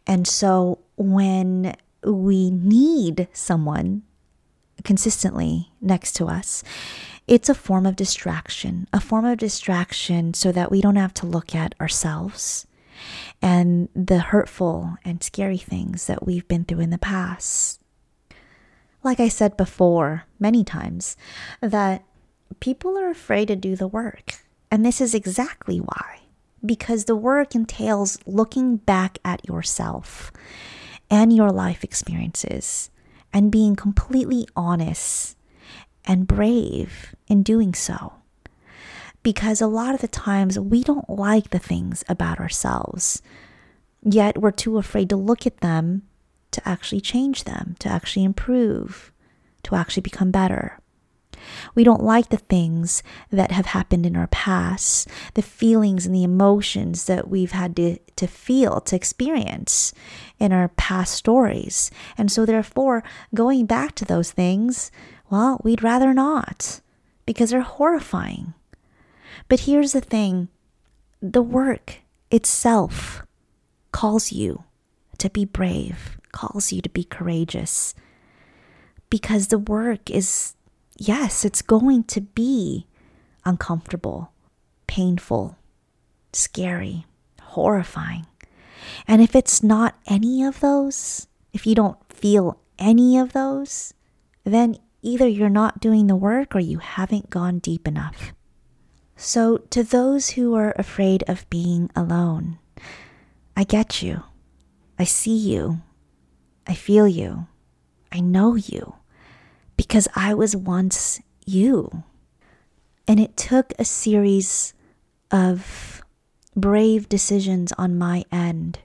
And 0.07 0.27
so 0.27 0.79
when 0.95 1.75
we 2.03 2.49
need 2.49 3.27
someone 3.33 4.03
consistently 4.83 5.71
next 5.81 6.13
to 6.13 6.25
us, 6.25 6.63
it's 7.27 7.49
a 7.49 7.55
form 7.55 7.85
of 7.85 7.95
distraction, 7.95 8.87
a 8.93 9.01
form 9.01 9.25
of 9.25 9.37
distraction 9.37 10.33
so 10.33 10.51
that 10.51 10.71
we 10.71 10.81
don't 10.81 10.95
have 10.95 11.13
to 11.15 11.25
look 11.25 11.53
at 11.53 11.75
ourselves 11.79 12.65
and 13.41 13.89
the 13.93 14.19
hurtful 14.19 14.97
and 15.05 15.21
scary 15.21 15.57
things 15.57 16.07
that 16.07 16.25
we've 16.25 16.47
been 16.47 16.63
through 16.63 16.79
in 16.79 16.89
the 16.89 16.97
past. 16.97 17.81
Like 19.03 19.19
I 19.19 19.27
said 19.27 19.55
before, 19.57 20.23
many 20.39 20.63
times, 20.63 21.15
that 21.61 22.03
people 22.59 22.97
are 22.97 23.09
afraid 23.09 23.49
to 23.49 23.55
do 23.55 23.75
the 23.75 23.87
work. 23.87 24.35
And 24.71 24.85
this 24.85 24.99
is 24.99 25.13
exactly 25.13 25.77
why. 25.77 26.21
Because 26.65 27.05
the 27.05 27.15
work 27.15 27.53
entails 27.55 28.17
looking 28.25 28.77
back 28.77 29.19
at 29.23 29.47
yourself 29.47 30.31
and 31.09 31.33
your 31.33 31.51
life 31.51 31.83
experiences 31.83 32.89
and 33.37 33.51
being 33.51 33.75
completely 33.75 34.47
honest 34.55 35.37
and 36.05 36.25
brave 36.25 37.13
in 37.27 37.43
doing 37.43 37.71
so. 37.71 38.13
Because 39.21 39.61
a 39.61 39.67
lot 39.67 39.93
of 39.93 40.01
the 40.01 40.07
times 40.07 40.57
we 40.57 40.81
don't 40.81 41.07
like 41.07 41.51
the 41.51 41.59
things 41.59 42.03
about 42.09 42.39
ourselves, 42.39 43.21
yet 44.01 44.41
we're 44.41 44.49
too 44.49 44.79
afraid 44.79 45.07
to 45.11 45.15
look 45.15 45.45
at 45.45 45.59
them 45.59 46.01
to 46.49 46.67
actually 46.67 46.99
change 46.99 47.43
them, 47.43 47.75
to 47.77 47.87
actually 47.87 48.23
improve, 48.23 49.11
to 49.61 49.75
actually 49.75 50.01
become 50.01 50.31
better. 50.31 50.79
We 51.75 51.83
don't 51.83 52.03
like 52.03 52.29
the 52.29 52.37
things 52.37 53.03
that 53.31 53.51
have 53.51 53.67
happened 53.67 54.05
in 54.05 54.15
our 54.15 54.27
past, 54.27 55.07
the 55.33 55.41
feelings 55.41 56.05
and 56.05 56.13
the 56.13 56.23
emotions 56.23 57.05
that 57.05 57.27
we've 57.27 57.51
had 57.51 57.75
to, 57.77 57.97
to 58.15 58.27
feel, 58.27 58.81
to 58.81 58.95
experience 58.95 59.93
in 60.39 60.51
our 60.51 60.69
past 60.69 61.13
stories. 61.13 61.91
And 62.17 62.31
so, 62.31 62.45
therefore, 62.45 63.03
going 63.33 63.65
back 63.65 63.95
to 63.95 64.05
those 64.05 64.31
things, 64.31 64.91
well, 65.29 65.59
we'd 65.63 65.83
rather 65.83 66.13
not 66.13 66.81
because 67.25 67.51
they're 67.51 67.61
horrifying. 67.61 68.53
But 69.47 69.61
here's 69.61 69.93
the 69.93 70.01
thing 70.01 70.49
the 71.21 71.41
work 71.41 71.97
itself 72.31 73.23
calls 73.91 74.31
you 74.31 74.63
to 75.17 75.29
be 75.29 75.45
brave, 75.45 76.17
calls 76.31 76.71
you 76.71 76.81
to 76.81 76.89
be 76.89 77.03
courageous. 77.03 77.95
Because 79.09 79.47
the 79.47 79.59
work 79.59 80.11
is 80.11 80.55
yes, 80.97 81.45
it's 81.45 81.61
going 81.61 82.03
to 82.05 82.21
be 82.21 82.87
uncomfortable, 83.45 84.31
painful, 84.87 85.57
scary, 86.33 87.05
horrifying. 87.41 88.25
And 89.07 89.21
if 89.21 89.35
it's 89.35 89.63
not 89.63 89.95
any 90.07 90.43
of 90.43 90.59
those, 90.59 91.27
if 91.53 91.65
you 91.65 91.75
don't 91.75 91.97
feel 92.11 92.59
any 92.79 93.17
of 93.17 93.33
those, 93.33 93.93
then 94.43 94.77
either 95.01 95.27
you're 95.27 95.49
not 95.49 95.79
doing 95.79 96.07
the 96.07 96.15
work 96.15 96.55
or 96.55 96.59
you 96.59 96.79
haven't 96.79 97.29
gone 97.29 97.59
deep 97.59 97.87
enough. 97.87 98.33
So, 99.15 99.57
to 99.71 99.83
those 99.83 100.31
who 100.31 100.53
are 100.53 100.75
afraid 100.77 101.23
of 101.27 101.49
being 101.49 101.89
alone, 101.95 102.59
I 103.55 103.63
get 103.63 104.03
you. 104.03 104.21
I 104.99 105.05
see 105.05 105.35
you. 105.35 105.81
I 106.67 106.75
feel 106.75 107.07
you. 107.07 107.47
I 108.11 108.19
know 108.19 108.55
you 108.55 108.93
because 109.77 110.07
I 110.15 110.33
was 110.33 110.55
once 110.55 111.21
you. 111.45 112.03
And 113.07 113.19
it 113.19 113.37
took 113.37 113.71
a 113.79 113.85
series 113.85 114.73
of 115.31 116.03
brave 116.55 117.07
decisions 117.07 117.71
on 117.77 117.97
my 117.97 118.25
end 118.31 118.79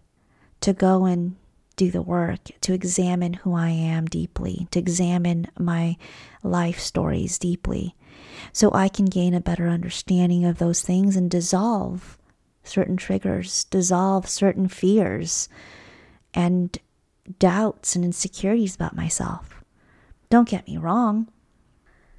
to 0.60 0.72
go 0.72 1.06
and 1.06 1.36
do 1.74 1.90
the 1.90 2.02
work, 2.02 2.40
to 2.60 2.74
examine 2.74 3.32
who 3.32 3.54
I 3.54 3.70
am 3.70 4.04
deeply, 4.06 4.68
to 4.70 4.78
examine 4.78 5.48
my 5.58 5.96
life 6.42 6.78
stories 6.78 7.38
deeply, 7.38 7.96
so 8.52 8.70
I 8.72 8.88
can 8.88 9.06
gain 9.06 9.34
a 9.34 9.40
better 9.40 9.68
understanding 9.68 10.44
of 10.44 10.58
those 10.58 10.82
things 10.82 11.16
and 11.16 11.30
dissolve 11.30 12.18
certain 12.62 12.96
triggers, 12.96 13.64
dissolve 13.64 14.28
certain 14.28 14.68
fears 14.68 15.48
and 16.34 16.78
doubts 17.38 17.96
and 17.96 18.04
insecurities 18.04 18.74
about 18.74 18.94
myself. 18.94 19.61
Don't 20.32 20.48
get 20.48 20.66
me 20.66 20.78
wrong. 20.78 21.28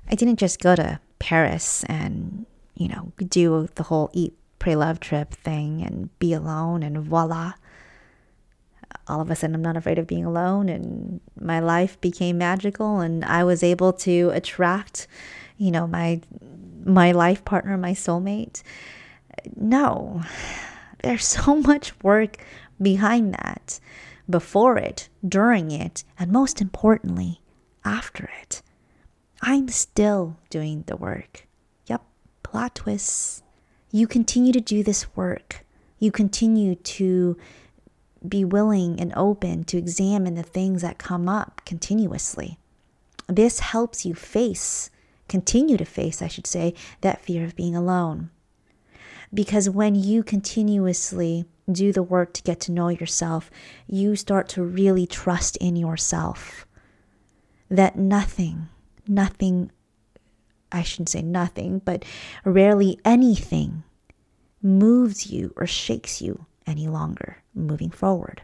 I 0.08 0.13
didn't 0.13 0.38
just 0.38 0.62
go 0.62 0.76
to 0.76 0.99
Paris 1.17 1.84
and, 1.86 2.45
you 2.76 2.88
know, 2.88 3.12
do 3.17 3.67
the 3.73 3.82
whole 3.82 4.12
eat, 4.13 4.36
pray, 4.60 4.76
love 4.76 4.99
trip 4.99 5.32
thing 5.32 5.82
and 5.82 6.15
be 6.19 6.32
alone 6.32 6.84
and 6.84 6.99
voila. 6.99 7.54
All 9.08 9.19
of 9.19 9.32
a 9.32 9.36
sudden, 9.36 9.56
I'm 9.56 9.63
not 9.63 9.78
afraid 9.78 9.97
of 9.97 10.06
being 10.06 10.26
alone, 10.26 10.69
and 10.69 11.21
my 11.41 11.60
life 11.60 11.99
became 12.02 12.38
magical, 12.38 12.99
and 12.99 13.26
I 13.26 13.43
was 13.43 13.63
able 13.63 13.93
to 13.93 14.30
attract, 14.36 15.08
you 15.58 15.71
know, 15.71 15.88
my 15.88 16.21
my 16.86 17.13
life 17.13 17.43
partner, 17.43 17.80
my 17.80 17.93
soulmate. 17.93 18.62
No, 19.56 20.21
there's 21.04 21.26
so 21.26 21.56
much 21.56 21.99
work 22.04 22.45
behind 22.80 23.34
that, 23.34 23.80
before 24.30 24.78
it, 24.78 25.10
during 25.28 25.71
it, 25.71 26.04
and 26.19 26.32
most 26.32 26.62
importantly, 26.62 27.39
after 27.86 28.30
it. 28.41 28.62
I'm 29.41 29.67
still 29.67 30.38
doing 30.50 30.84
the 30.88 30.96
work. 30.96 31.48
Yep, 31.88 32.04
plot 32.43 32.76
twists. 32.76 33.43
You 33.91 34.08
continue 34.08 34.54
to 34.54 34.62
do 34.62 34.84
this 34.84 35.15
work. 35.15 35.65
You 36.00 36.12
continue 36.12 36.76
to 36.76 37.38
be 38.28 38.46
willing 38.46 39.00
and 39.00 39.13
open 39.15 39.65
to 39.65 39.78
examine 39.78 40.36
the 40.36 40.43
things 40.43 40.82
that 40.82 40.98
come 40.98 41.28
up 41.28 41.62
continuously. 41.65 42.58
This 43.28 43.60
helps 43.60 44.06
you 44.06 44.15
face, 44.15 44.89
continue 45.28 45.78
to 45.78 45.86
face, 45.86 46.22
I 46.22 46.28
should 46.28 46.48
say, 46.48 46.74
that 47.02 47.22
fear 47.22 47.43
of 47.43 47.56
being 47.56 47.76
alone. 47.76 48.30
Because 49.34 49.69
when 49.69 49.96
you 49.96 50.24
continuously 50.24 51.46
do 51.72 51.91
the 51.91 52.04
work 52.04 52.34
to 52.34 52.43
get 52.43 52.60
to 52.62 52.72
know 52.72 52.89
yourself, 52.89 53.50
you 53.88 54.15
start 54.15 54.48
to 54.50 54.63
really 54.63 55.08
trust 55.08 55.58
in 55.58 55.76
yourself 55.76 56.65
that 57.74 57.98
nothing, 57.98 58.70
nothing, 59.08 59.72
I 60.72 60.84
shouldn't 60.84 61.10
say 61.10 61.24
nothing, 61.24 61.80
but 61.80 62.06
rarely 62.46 63.00
anything 63.04 63.84
moves 64.62 65.32
you 65.32 65.54
or 65.58 65.66
shakes 65.66 66.22
you 66.22 66.46
any 66.68 66.88
longer 66.88 67.38
moving 67.56 67.90
forward. 67.90 68.44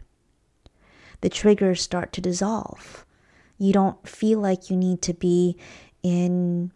The 1.20 1.28
triggers 1.28 1.80
start 1.80 2.12
to 2.14 2.20
dissolve. 2.20 3.06
You 3.56 3.72
don't 3.72 4.06
feel 4.06 4.40
like 4.40 4.68
you 4.68 4.76
need 4.76 5.00
to 5.02 5.14
be 5.14 5.56
in 6.02 6.72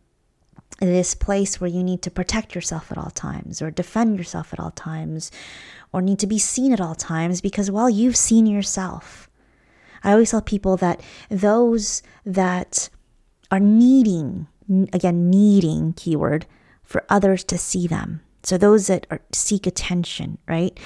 this 0.81 1.15
place 1.15 1.61
where 1.61 1.71
you 1.71 1.83
need 1.83 2.03
to 2.03 2.11
protect 2.11 2.55
yourself 2.55 2.93
at 2.93 2.99
all 2.99 3.11
times 3.11 3.61
or 3.61 3.71
defend 3.71 4.17
yourself 4.17 4.53
at 4.53 4.61
all 4.61 4.71
times 4.71 5.33
or 5.93 6.01
need 6.01 6.21
to 6.21 6.27
be 6.27 6.39
seen 6.39 6.73
at 6.73 6.81
all 6.81 6.95
times 6.95 7.41
because, 7.41 7.71
well, 7.71 7.91
you've 7.91 8.17
seen 8.17 8.47
yourself. 8.47 9.29
I 10.05 10.13
always 10.13 10.31
tell 10.31 10.43
people 10.43 10.77
that 10.77 11.01
those 11.31 12.03
that 12.25 12.89
are 13.51 13.61
needing, 13.61 14.47
again, 14.93 15.31
needing 15.31 15.95
keyword, 15.95 16.47
for 16.83 17.05
others 17.09 17.43
to 17.45 17.59
see 17.59 17.87
them. 17.87 18.21
So 18.43 18.59
those 18.59 18.89
that 18.89 19.07
are, 19.11 19.21
seek 19.33 19.67
attention, 19.67 20.37
right, 20.47 20.79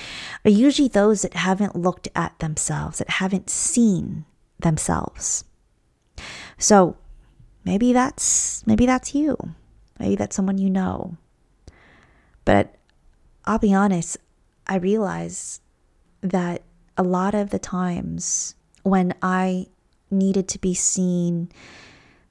are 0.44 0.50
usually 0.50 0.88
those 0.88 1.22
that 1.22 1.34
haven't 1.34 1.74
looked 1.74 2.08
at 2.14 2.38
themselves, 2.38 2.98
that 2.98 3.10
haven't 3.10 3.50
seen 3.50 4.24
themselves. 4.60 5.44
So 6.56 6.96
maybe 7.64 7.92
that's 7.92 8.64
maybe 8.66 8.86
that's 8.86 9.14
you. 9.14 9.36
Maybe 9.98 10.14
that's 10.14 10.36
someone 10.36 10.58
you 10.58 10.70
know. 10.70 11.16
But 12.44 12.76
I'll 13.44 13.58
be 13.58 13.74
honest, 13.74 14.16
I 14.66 14.76
realize 14.76 15.60
that 16.20 16.62
a 16.96 17.02
lot 17.02 17.34
of 17.34 17.50
the 17.50 17.58
times 17.58 18.54
when 18.82 19.14
I 19.22 19.66
needed 20.10 20.48
to 20.48 20.58
be 20.58 20.74
seen, 20.74 21.50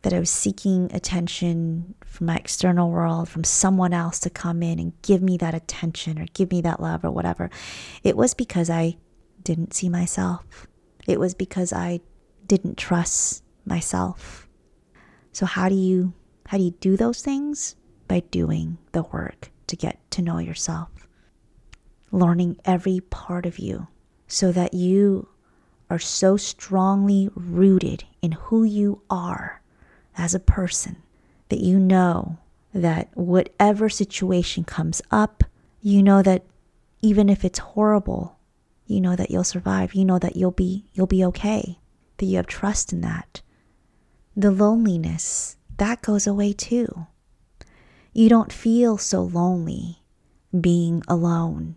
that 0.04 0.14
I 0.14 0.20
was 0.20 0.30
seeking 0.30 0.90
attention 0.94 1.96
from 2.06 2.28
my 2.28 2.36
external 2.38 2.90
world, 2.90 3.28
from 3.30 3.44
someone 3.44 3.94
else 3.94 4.20
to 4.20 4.30
come 4.30 4.64
in 4.64 4.80
and 4.80 4.94
give 5.02 5.22
me 5.22 5.38
that 5.38 5.56
attention 5.56 6.20
or 6.20 6.26
give 6.34 6.52
me 6.52 6.62
that 6.62 6.80
love 6.82 7.04
or 7.04 7.12
whatever, 7.12 7.50
it 8.04 8.16
was 8.16 8.34
because 8.34 8.70
I 8.70 8.98
didn't 9.44 9.74
see 9.74 9.90
myself. 9.90 10.68
It 11.08 11.20
was 11.20 11.34
because 11.34 11.74
I 11.74 12.00
didn't 12.46 12.78
trust 12.78 13.44
myself. 13.66 14.48
So 15.34 15.46
how 15.46 15.68
do 15.70 15.76
you 15.76 16.14
how 16.48 16.58
do 16.58 16.64
you 16.64 16.72
do 16.80 16.96
those 16.96 17.22
things? 17.22 17.76
By 18.08 18.22
doing 18.32 18.78
the 18.94 19.04
work 19.04 19.52
to 19.68 19.76
get 19.76 20.00
to 20.12 20.22
know 20.22 20.38
yourself. 20.40 20.90
learning 22.12 22.58
every 22.66 23.00
part 23.02 23.46
of 23.46 23.60
you 23.60 23.88
so 24.28 24.52
that 24.52 24.74
you 24.74 25.28
are 25.90 26.00
so 26.00 26.38
strongly 26.38 27.30
rooted 27.36 28.04
in 28.22 28.34
who 28.34 28.64
you 28.64 29.02
are 29.10 29.62
as 30.18 30.34
a 30.34 30.40
person 30.40 30.98
that 31.50 31.60
you 31.60 31.80
know 31.80 32.38
that 32.74 33.10
whatever 33.16 33.90
situation 33.90 34.64
comes 34.64 35.02
up, 35.12 35.44
you 35.82 36.04
know 36.04 36.22
that 36.22 36.44
even 37.02 37.30
if 37.30 37.46
it's 37.46 37.60
horrible, 37.60 38.38
you 38.86 39.00
know 39.00 39.16
that 39.16 39.32
you'll 39.32 39.44
survive. 39.44 39.94
You 39.94 40.06
know 40.06 40.20
that 40.20 40.36
you'll 40.36 40.52
be 40.52 40.86
you'll 40.94 41.08
be 41.08 41.24
okay. 41.26 41.80
That 42.18 42.26
you 42.26 42.38
have 42.38 42.48
trust 42.48 42.92
in 42.92 43.02
that. 43.02 43.42
The 44.36 44.52
loneliness, 44.52 45.58
that 45.78 46.02
goes 46.02 46.26
away 46.26 46.54
too. 46.54 47.08
You 48.14 48.30
don't 48.30 48.52
feel 48.52 48.98
so 48.98 49.22
lonely 49.22 50.04
being 50.60 51.04
alone 51.08 51.76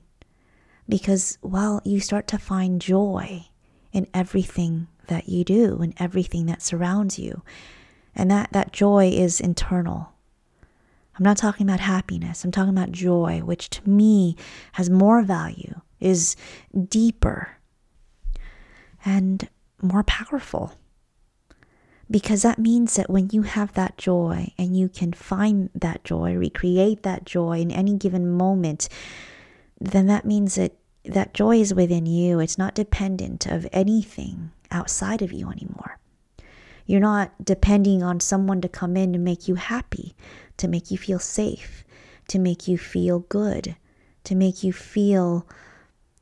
because 0.88 1.38
well, 1.42 1.80
you 1.84 2.00
start 2.00 2.26
to 2.28 2.38
find 2.38 2.80
joy 2.80 3.49
in 3.92 4.06
everything 4.14 4.86
that 5.08 5.28
you 5.28 5.44
do 5.44 5.78
and 5.82 5.94
everything 5.98 6.46
that 6.46 6.62
surrounds 6.62 7.18
you. 7.18 7.42
And 8.14 8.30
that, 8.30 8.52
that 8.52 8.72
joy 8.72 9.08
is 9.08 9.40
internal. 9.40 10.12
I'm 11.16 11.24
not 11.24 11.36
talking 11.36 11.68
about 11.68 11.80
happiness. 11.80 12.44
I'm 12.44 12.50
talking 12.50 12.70
about 12.70 12.92
joy, 12.92 13.40
which 13.44 13.68
to 13.70 13.88
me 13.88 14.36
has 14.72 14.88
more 14.88 15.22
value, 15.22 15.80
is 16.00 16.34
deeper, 16.88 17.58
and 19.04 19.48
more 19.82 20.02
powerful. 20.04 20.72
Because 22.10 22.42
that 22.42 22.58
means 22.58 22.96
that 22.96 23.10
when 23.10 23.28
you 23.32 23.42
have 23.42 23.74
that 23.74 23.96
joy 23.96 24.52
and 24.58 24.76
you 24.76 24.88
can 24.88 25.12
find 25.12 25.70
that 25.74 26.02
joy, 26.04 26.34
recreate 26.34 27.02
that 27.04 27.24
joy 27.24 27.60
in 27.60 27.70
any 27.70 27.94
given 27.94 28.28
moment, 28.28 28.88
then 29.80 30.06
that 30.06 30.24
means 30.24 30.56
that 30.56 30.72
that 31.04 31.34
joy 31.34 31.56
is 31.56 31.74
within 31.74 32.06
you. 32.06 32.40
It's 32.40 32.58
not 32.58 32.74
dependent 32.74 33.46
of 33.46 33.66
anything 33.72 34.50
outside 34.70 35.22
of 35.22 35.32
you 35.32 35.50
anymore. 35.50 35.98
You're 36.86 37.00
not 37.00 37.44
depending 37.44 38.02
on 38.02 38.20
someone 38.20 38.60
to 38.60 38.68
come 38.68 38.96
in 38.96 39.12
to 39.12 39.18
make 39.18 39.48
you 39.48 39.54
happy, 39.54 40.14
to 40.56 40.68
make 40.68 40.90
you 40.90 40.98
feel 40.98 41.18
safe, 41.18 41.84
to 42.28 42.38
make 42.38 42.66
you 42.66 42.76
feel 42.76 43.20
good, 43.20 43.76
to 44.24 44.34
make 44.34 44.62
you 44.62 44.72
feel 44.72 45.46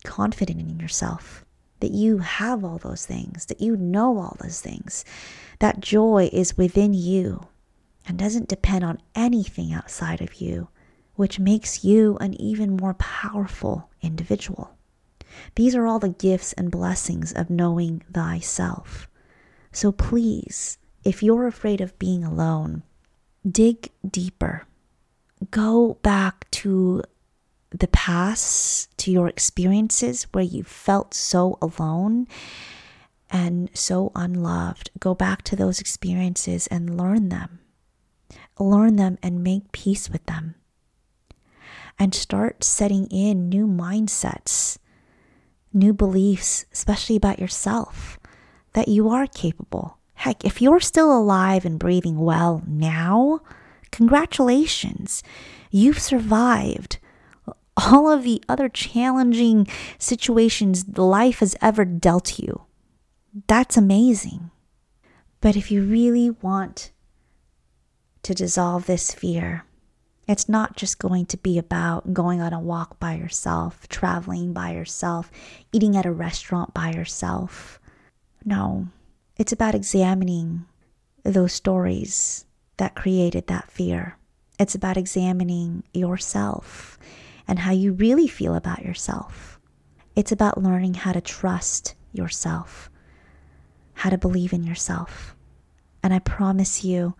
confident 0.04 0.60
in 0.60 0.78
yourself. 0.78 1.44
That 1.80 1.92
you 1.92 2.18
have 2.18 2.64
all 2.64 2.78
those 2.78 3.06
things, 3.06 3.46
that 3.46 3.60
you 3.60 3.76
know 3.76 4.18
all 4.18 4.36
those 4.40 4.60
things. 4.60 5.04
That 5.60 5.80
joy 5.80 6.28
is 6.32 6.56
within 6.56 6.92
you 6.92 7.46
and 8.06 8.18
doesn't 8.18 8.48
depend 8.48 8.84
on 8.84 9.00
anything 9.14 9.72
outside 9.72 10.20
of 10.20 10.34
you 10.34 10.68
which 11.18 11.40
makes 11.40 11.82
you 11.82 12.16
an 12.20 12.32
even 12.40 12.76
more 12.76 12.94
powerful 12.94 13.88
individual. 14.02 14.76
These 15.54 15.74
are 15.74 15.87
all 15.87 15.98
the 15.98 16.08
gifts 16.08 16.52
and 16.54 16.70
blessings 16.70 17.32
of 17.32 17.50
knowing 17.50 18.02
thyself. 18.12 19.08
So 19.72 19.92
please, 19.92 20.78
if 21.04 21.22
you're 21.22 21.46
afraid 21.46 21.80
of 21.80 21.98
being 21.98 22.24
alone, 22.24 22.82
dig 23.48 23.90
deeper. 24.08 24.66
Go 25.50 25.98
back 26.02 26.50
to 26.52 27.02
the 27.70 27.88
past, 27.88 28.96
to 28.98 29.11
your 29.11 29.28
experiences 29.28 30.26
where 30.32 30.44
you 30.44 30.64
felt 30.64 31.14
so 31.14 31.58
alone 31.61 32.26
and 33.30 33.70
so 33.74 34.11
unloved. 34.14 34.90
Go 34.98 35.14
back 35.14 35.42
to 35.42 35.56
those 35.56 35.80
experiences 35.80 36.66
and 36.68 36.96
learn 36.96 37.28
them. 37.28 37.61
Learn 38.58 38.96
them 38.96 39.18
and 39.22 39.44
make 39.44 39.70
peace 39.70 40.11
with 40.11 40.24
them 40.26 40.54
and 41.98 42.14
start 42.14 42.62
setting 42.62 43.06
in 43.06 43.48
new 43.48 43.66
mindsets, 43.66 44.78
new 45.72 45.92
beliefs, 45.92 46.64
especially 46.72 47.16
about 47.16 47.38
yourself, 47.38 48.18
that 48.72 48.88
you 48.88 49.08
are 49.08 49.26
capable. 49.26 49.98
Heck, 50.14 50.44
if 50.44 50.61
you're 50.61 50.80
still 50.80 51.16
alive 51.16 51.64
and 51.64 51.78
breathing 51.78 52.18
well 52.18 52.62
now, 52.66 53.40
congratulations. 53.90 55.22
You've 55.70 55.98
survived 56.00 56.98
all 57.76 58.11
of 58.11 58.24
the 58.24 58.42
other 58.48 58.68
challenging 58.68 59.66
situations 59.98 60.98
life 60.98 61.38
has 61.38 61.54
ever 61.62 61.84
dealt 61.84 62.38
you. 62.38 62.62
That's 63.46 63.76
amazing. 63.76 64.50
But 65.40 65.54
if 65.56 65.70
you 65.70 65.82
really 65.82 66.30
want 66.30 66.90
to 68.24 68.34
dissolve 68.34 68.87
this 68.87 69.12
fear, 69.12 69.64
it's 70.28 70.48
not 70.48 70.76
just 70.76 70.98
going 70.98 71.24
to 71.26 71.38
be 71.38 71.58
about 71.58 72.12
going 72.12 72.42
on 72.42 72.52
a 72.52 72.60
walk 72.60 73.00
by 73.00 73.14
yourself, 73.14 73.88
traveling 73.88 74.52
by 74.52 74.72
yourself, 74.72 75.30
eating 75.72 75.96
at 75.96 76.04
a 76.04 76.12
restaurant 76.12 76.74
by 76.74 76.92
yourself. 76.92 77.80
No, 78.44 78.88
it's 79.38 79.52
about 79.52 79.74
examining 79.74 80.66
those 81.22 81.54
stories 81.54 82.44
that 82.76 82.94
created 82.94 83.46
that 83.46 83.70
fear. 83.70 84.18
It's 84.58 84.74
about 84.74 84.98
examining 84.98 85.82
yourself 85.94 86.98
and 87.46 87.60
how 87.60 87.72
you 87.72 87.92
really 87.92 88.28
feel 88.28 88.54
about 88.54 88.84
yourself. 88.84 89.58
It's 90.14 90.32
about 90.32 90.62
learning 90.62 90.94
how 90.94 91.12
to 91.12 91.22
trust 91.22 91.94
yourself, 92.12 92.90
how 93.94 94.10
to 94.10 94.18
believe 94.18 94.52
in 94.52 94.62
yourself. 94.62 95.34
And 96.02 96.12
I 96.12 96.18
promise 96.18 96.84
you, 96.84 97.14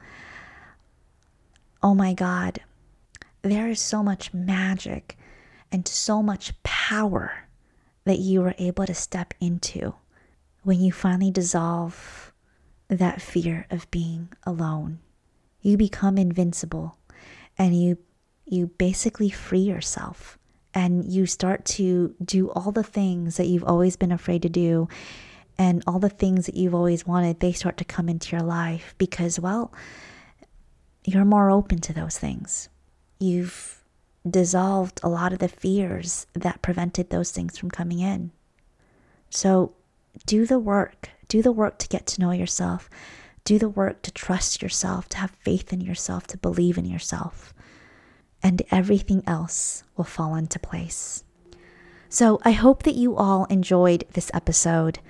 oh 1.83 1.95
my 1.95 2.13
God, 2.13 2.61
there 3.43 3.69
is 3.69 3.81
so 3.81 4.03
much 4.03 4.35
magic 4.35 5.17
and 5.71 5.87
so 5.87 6.23
much 6.23 6.61
power 6.63 7.49
that 8.05 8.19
you 8.19 8.43
are 8.43 8.55
able 8.59 8.87
to 8.87 8.95
step 8.95 9.35
into 9.41 9.95
when 10.63 10.81
you 10.81 10.93
finally 10.93 11.31
dissolve 11.31 12.33
that 12.89 13.21
fear 13.21 13.67
of 13.71 13.91
being 13.91 14.29
alone. 14.45 14.99
You 15.61 15.77
become 15.77 16.17
invincible 16.17 16.97
and 17.59 17.81
you 17.81 17.99
you 18.47 18.67
basically 18.67 19.29
free 19.29 19.61
yourself 19.61 20.39
and 20.73 21.05
you 21.05 21.27
start 21.27 21.67
to 21.67 22.15
do 22.25 22.51
all 22.51 22.73
the 22.73 22.83
things 22.83 23.37
that 23.37 23.47
you've 23.47 23.65
always 23.65 23.97
been 23.97 24.13
afraid 24.13 24.41
to 24.41 24.49
do 24.49 24.89
and 25.59 25.83
all 25.87 25.99
the 25.99 26.09
things 26.09 26.47
that 26.47 26.55
you've 26.57 26.75
always 26.75 27.07
wanted 27.07 27.41
they 27.41 27.53
start 27.53 27.77
to 27.77 27.85
come 27.85 28.09
into 28.09 28.35
your 28.35 28.45
life 28.45 28.95
because 28.97 29.39
well 29.39 29.71
you're 31.05 31.27
more 31.27 31.51
open 31.51 31.79
to 31.79 31.93
those 31.93 32.17
things 32.17 32.71
You've 33.19 33.83
dissolved 34.29 35.01
a 35.03 35.09
lot 35.09 35.33
of 35.33 35.39
the 35.39 35.49
fears 35.49 36.27
that 36.35 36.63
prevented 36.63 37.11
those 37.11 37.31
things 37.31 37.59
from 37.59 37.71
coming 37.71 38.01
in. 38.01 38.31
So 39.31 39.73
do 40.27 40.47
the 40.47 40.59
work. 40.59 41.11
Do 41.29 41.43
the 41.43 41.53
work 41.53 41.79
to 41.79 41.89
get 41.89 42.07
to 42.09 42.21
know 42.21 42.31
yourself. 42.33 42.89
Do 43.45 43.59
the 43.59 43.69
work 43.69 44.03
to 44.03 44.11
trust 44.11 44.63
yourself, 44.63 45.09
to 45.11 45.19
have 45.19 45.31
faith 45.31 45.73
in 45.73 45.81
yourself, 45.81 46.27
to 46.29 46.37
believe 46.37 46.79
in 46.79 46.85
yourself. 46.85 47.55
And 48.43 48.63
everything 48.71 49.23
else 49.27 49.83
will 49.97 50.05
fall 50.05 50.35
into 50.35 50.59
place. 50.59 51.25
So 52.09 52.41
I 52.45 52.53
hope 52.53 52.85
that 52.85 52.95
you 52.95 53.17
all 53.17 53.45
enjoyed 53.47 54.05
this 54.13 54.31
episode. 54.33 55.01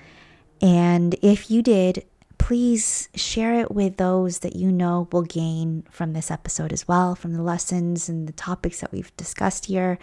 And 0.61 1.15
if 1.23 1.51
you 1.51 1.63
did, 1.63 2.05
please 2.39 3.09
share 3.15 3.61
it 3.61 3.71
with 3.71 3.97
those 3.97 4.39
that 4.39 4.57
you 4.57 4.73
know 4.73 5.09
will 5.13 5.23
gain 5.23 5.85
from 5.91 6.13
this 6.13 6.31
episode 6.31 6.73
as 6.73 6.89
well, 6.89 7.15
from 7.15 7.35
the 7.35 7.43
lessons 7.43 8.09
and 8.09 8.27
the 8.27 8.33
topics 8.33 8.81
that 8.81 8.93
we've 8.93 9.15
discussed 9.17 9.67
here. 9.67 9.99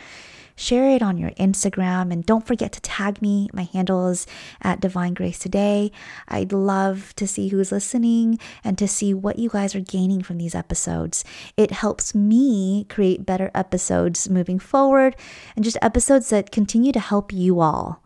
Share 0.58 0.90
it 0.92 1.02
on 1.02 1.18
your 1.18 1.32
Instagram 1.32 2.14
and 2.14 2.26
don't 2.26 2.48
forget 2.48 2.72
to 2.74 2.82
tag 2.82 3.22
me. 3.22 3.50
My 3.52 3.64
handle 3.64 4.08
is 4.08 4.26
at 4.62 4.80
Divine 4.80 5.14
Grace 5.14 5.40
Today. 5.40 5.92
I'd 6.30 6.54
love 6.54 7.14
to 7.18 7.28
see 7.28 7.50
who's 7.50 7.74
listening 7.74 8.40
and 8.64 8.78
to 8.78 8.88
see 8.88 9.14
what 9.14 9.38
you 9.38 9.50
guys 9.50 9.76
are 9.76 9.82
gaining 9.82 10.22
from 10.22 10.38
these 10.38 10.56
episodes. 10.56 11.26
It 11.58 11.72
helps 11.72 12.16
me 12.16 12.86
create 12.90 13.26
better 13.26 13.52
episodes 13.54 14.30
moving 14.30 14.60
forward 14.60 15.18
and 15.58 15.66
just 15.66 15.78
episodes 15.82 16.30
that 16.30 16.52
continue 16.52 16.94
to 16.94 17.00
help 17.02 17.34
you 17.34 17.60
all. 17.60 18.02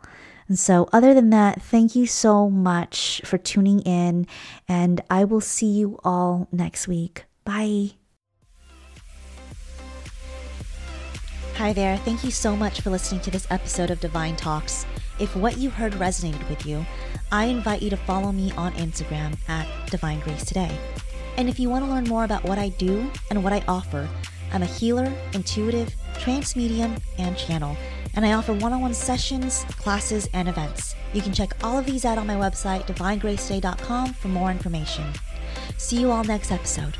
And 0.49 0.57
so, 0.57 0.89
other 0.91 1.13
than 1.13 1.29
that, 1.29 1.61
thank 1.61 1.95
you 1.95 2.07
so 2.07 2.49
much 2.49 3.21
for 3.23 3.37
tuning 3.37 3.81
in, 3.81 4.25
and 4.67 4.99
I 5.07 5.23
will 5.23 5.41
see 5.41 5.67
you 5.67 5.99
all 6.03 6.47
next 6.51 6.87
week. 6.87 7.25
Bye. 7.45 7.91
Hi 11.57 11.71
there. 11.71 11.97
Thank 11.97 12.23
you 12.23 12.31
so 12.31 12.55
much 12.55 12.81
for 12.81 12.89
listening 12.89 13.21
to 13.21 13.31
this 13.31 13.45
episode 13.51 13.91
of 13.91 13.99
Divine 13.99 14.35
Talks. 14.37 14.87
If 15.19 15.35
what 15.35 15.59
you 15.59 15.69
heard 15.69 15.93
resonated 15.93 16.49
with 16.49 16.65
you, 16.65 16.83
I 17.31 17.45
invite 17.45 17.83
you 17.83 17.91
to 17.91 17.97
follow 17.97 18.31
me 18.31 18.51
on 18.53 18.73
Instagram 18.73 19.37
at 19.49 19.67
Divine 19.91 20.19
Grace 20.21 20.45
Today. 20.45 20.75
And 21.37 21.47
if 21.47 21.59
you 21.59 21.69
want 21.69 21.85
to 21.85 21.91
learn 21.91 22.05
more 22.05 22.23
about 22.23 22.43
what 22.43 22.57
I 22.57 22.69
do 22.69 23.11
and 23.29 23.43
what 23.43 23.53
I 23.53 23.63
offer, 23.67 24.09
I'm 24.51 24.63
a 24.63 24.65
healer, 24.65 25.13
intuitive, 25.33 25.93
trance 26.17 26.55
medium, 26.55 26.95
and 27.19 27.37
channel 27.37 27.77
and 28.15 28.25
I 28.25 28.33
offer 28.33 28.53
one 28.53 28.73
on 28.73 28.81
one 28.81 28.93
sessions, 28.93 29.63
classes, 29.77 30.29
and 30.33 30.47
events. 30.47 30.95
You 31.13 31.21
can 31.21 31.33
check 31.33 31.53
all 31.63 31.77
of 31.77 31.85
these 31.85 32.05
out 32.05 32.17
on 32.17 32.27
my 32.27 32.35
website, 32.35 32.85
divinegracetoday.com, 32.87 34.13
for 34.13 34.27
more 34.27 34.51
information. 34.51 35.05
See 35.77 35.99
you 35.99 36.11
all 36.11 36.23
next 36.23 36.51
episode. 36.51 36.97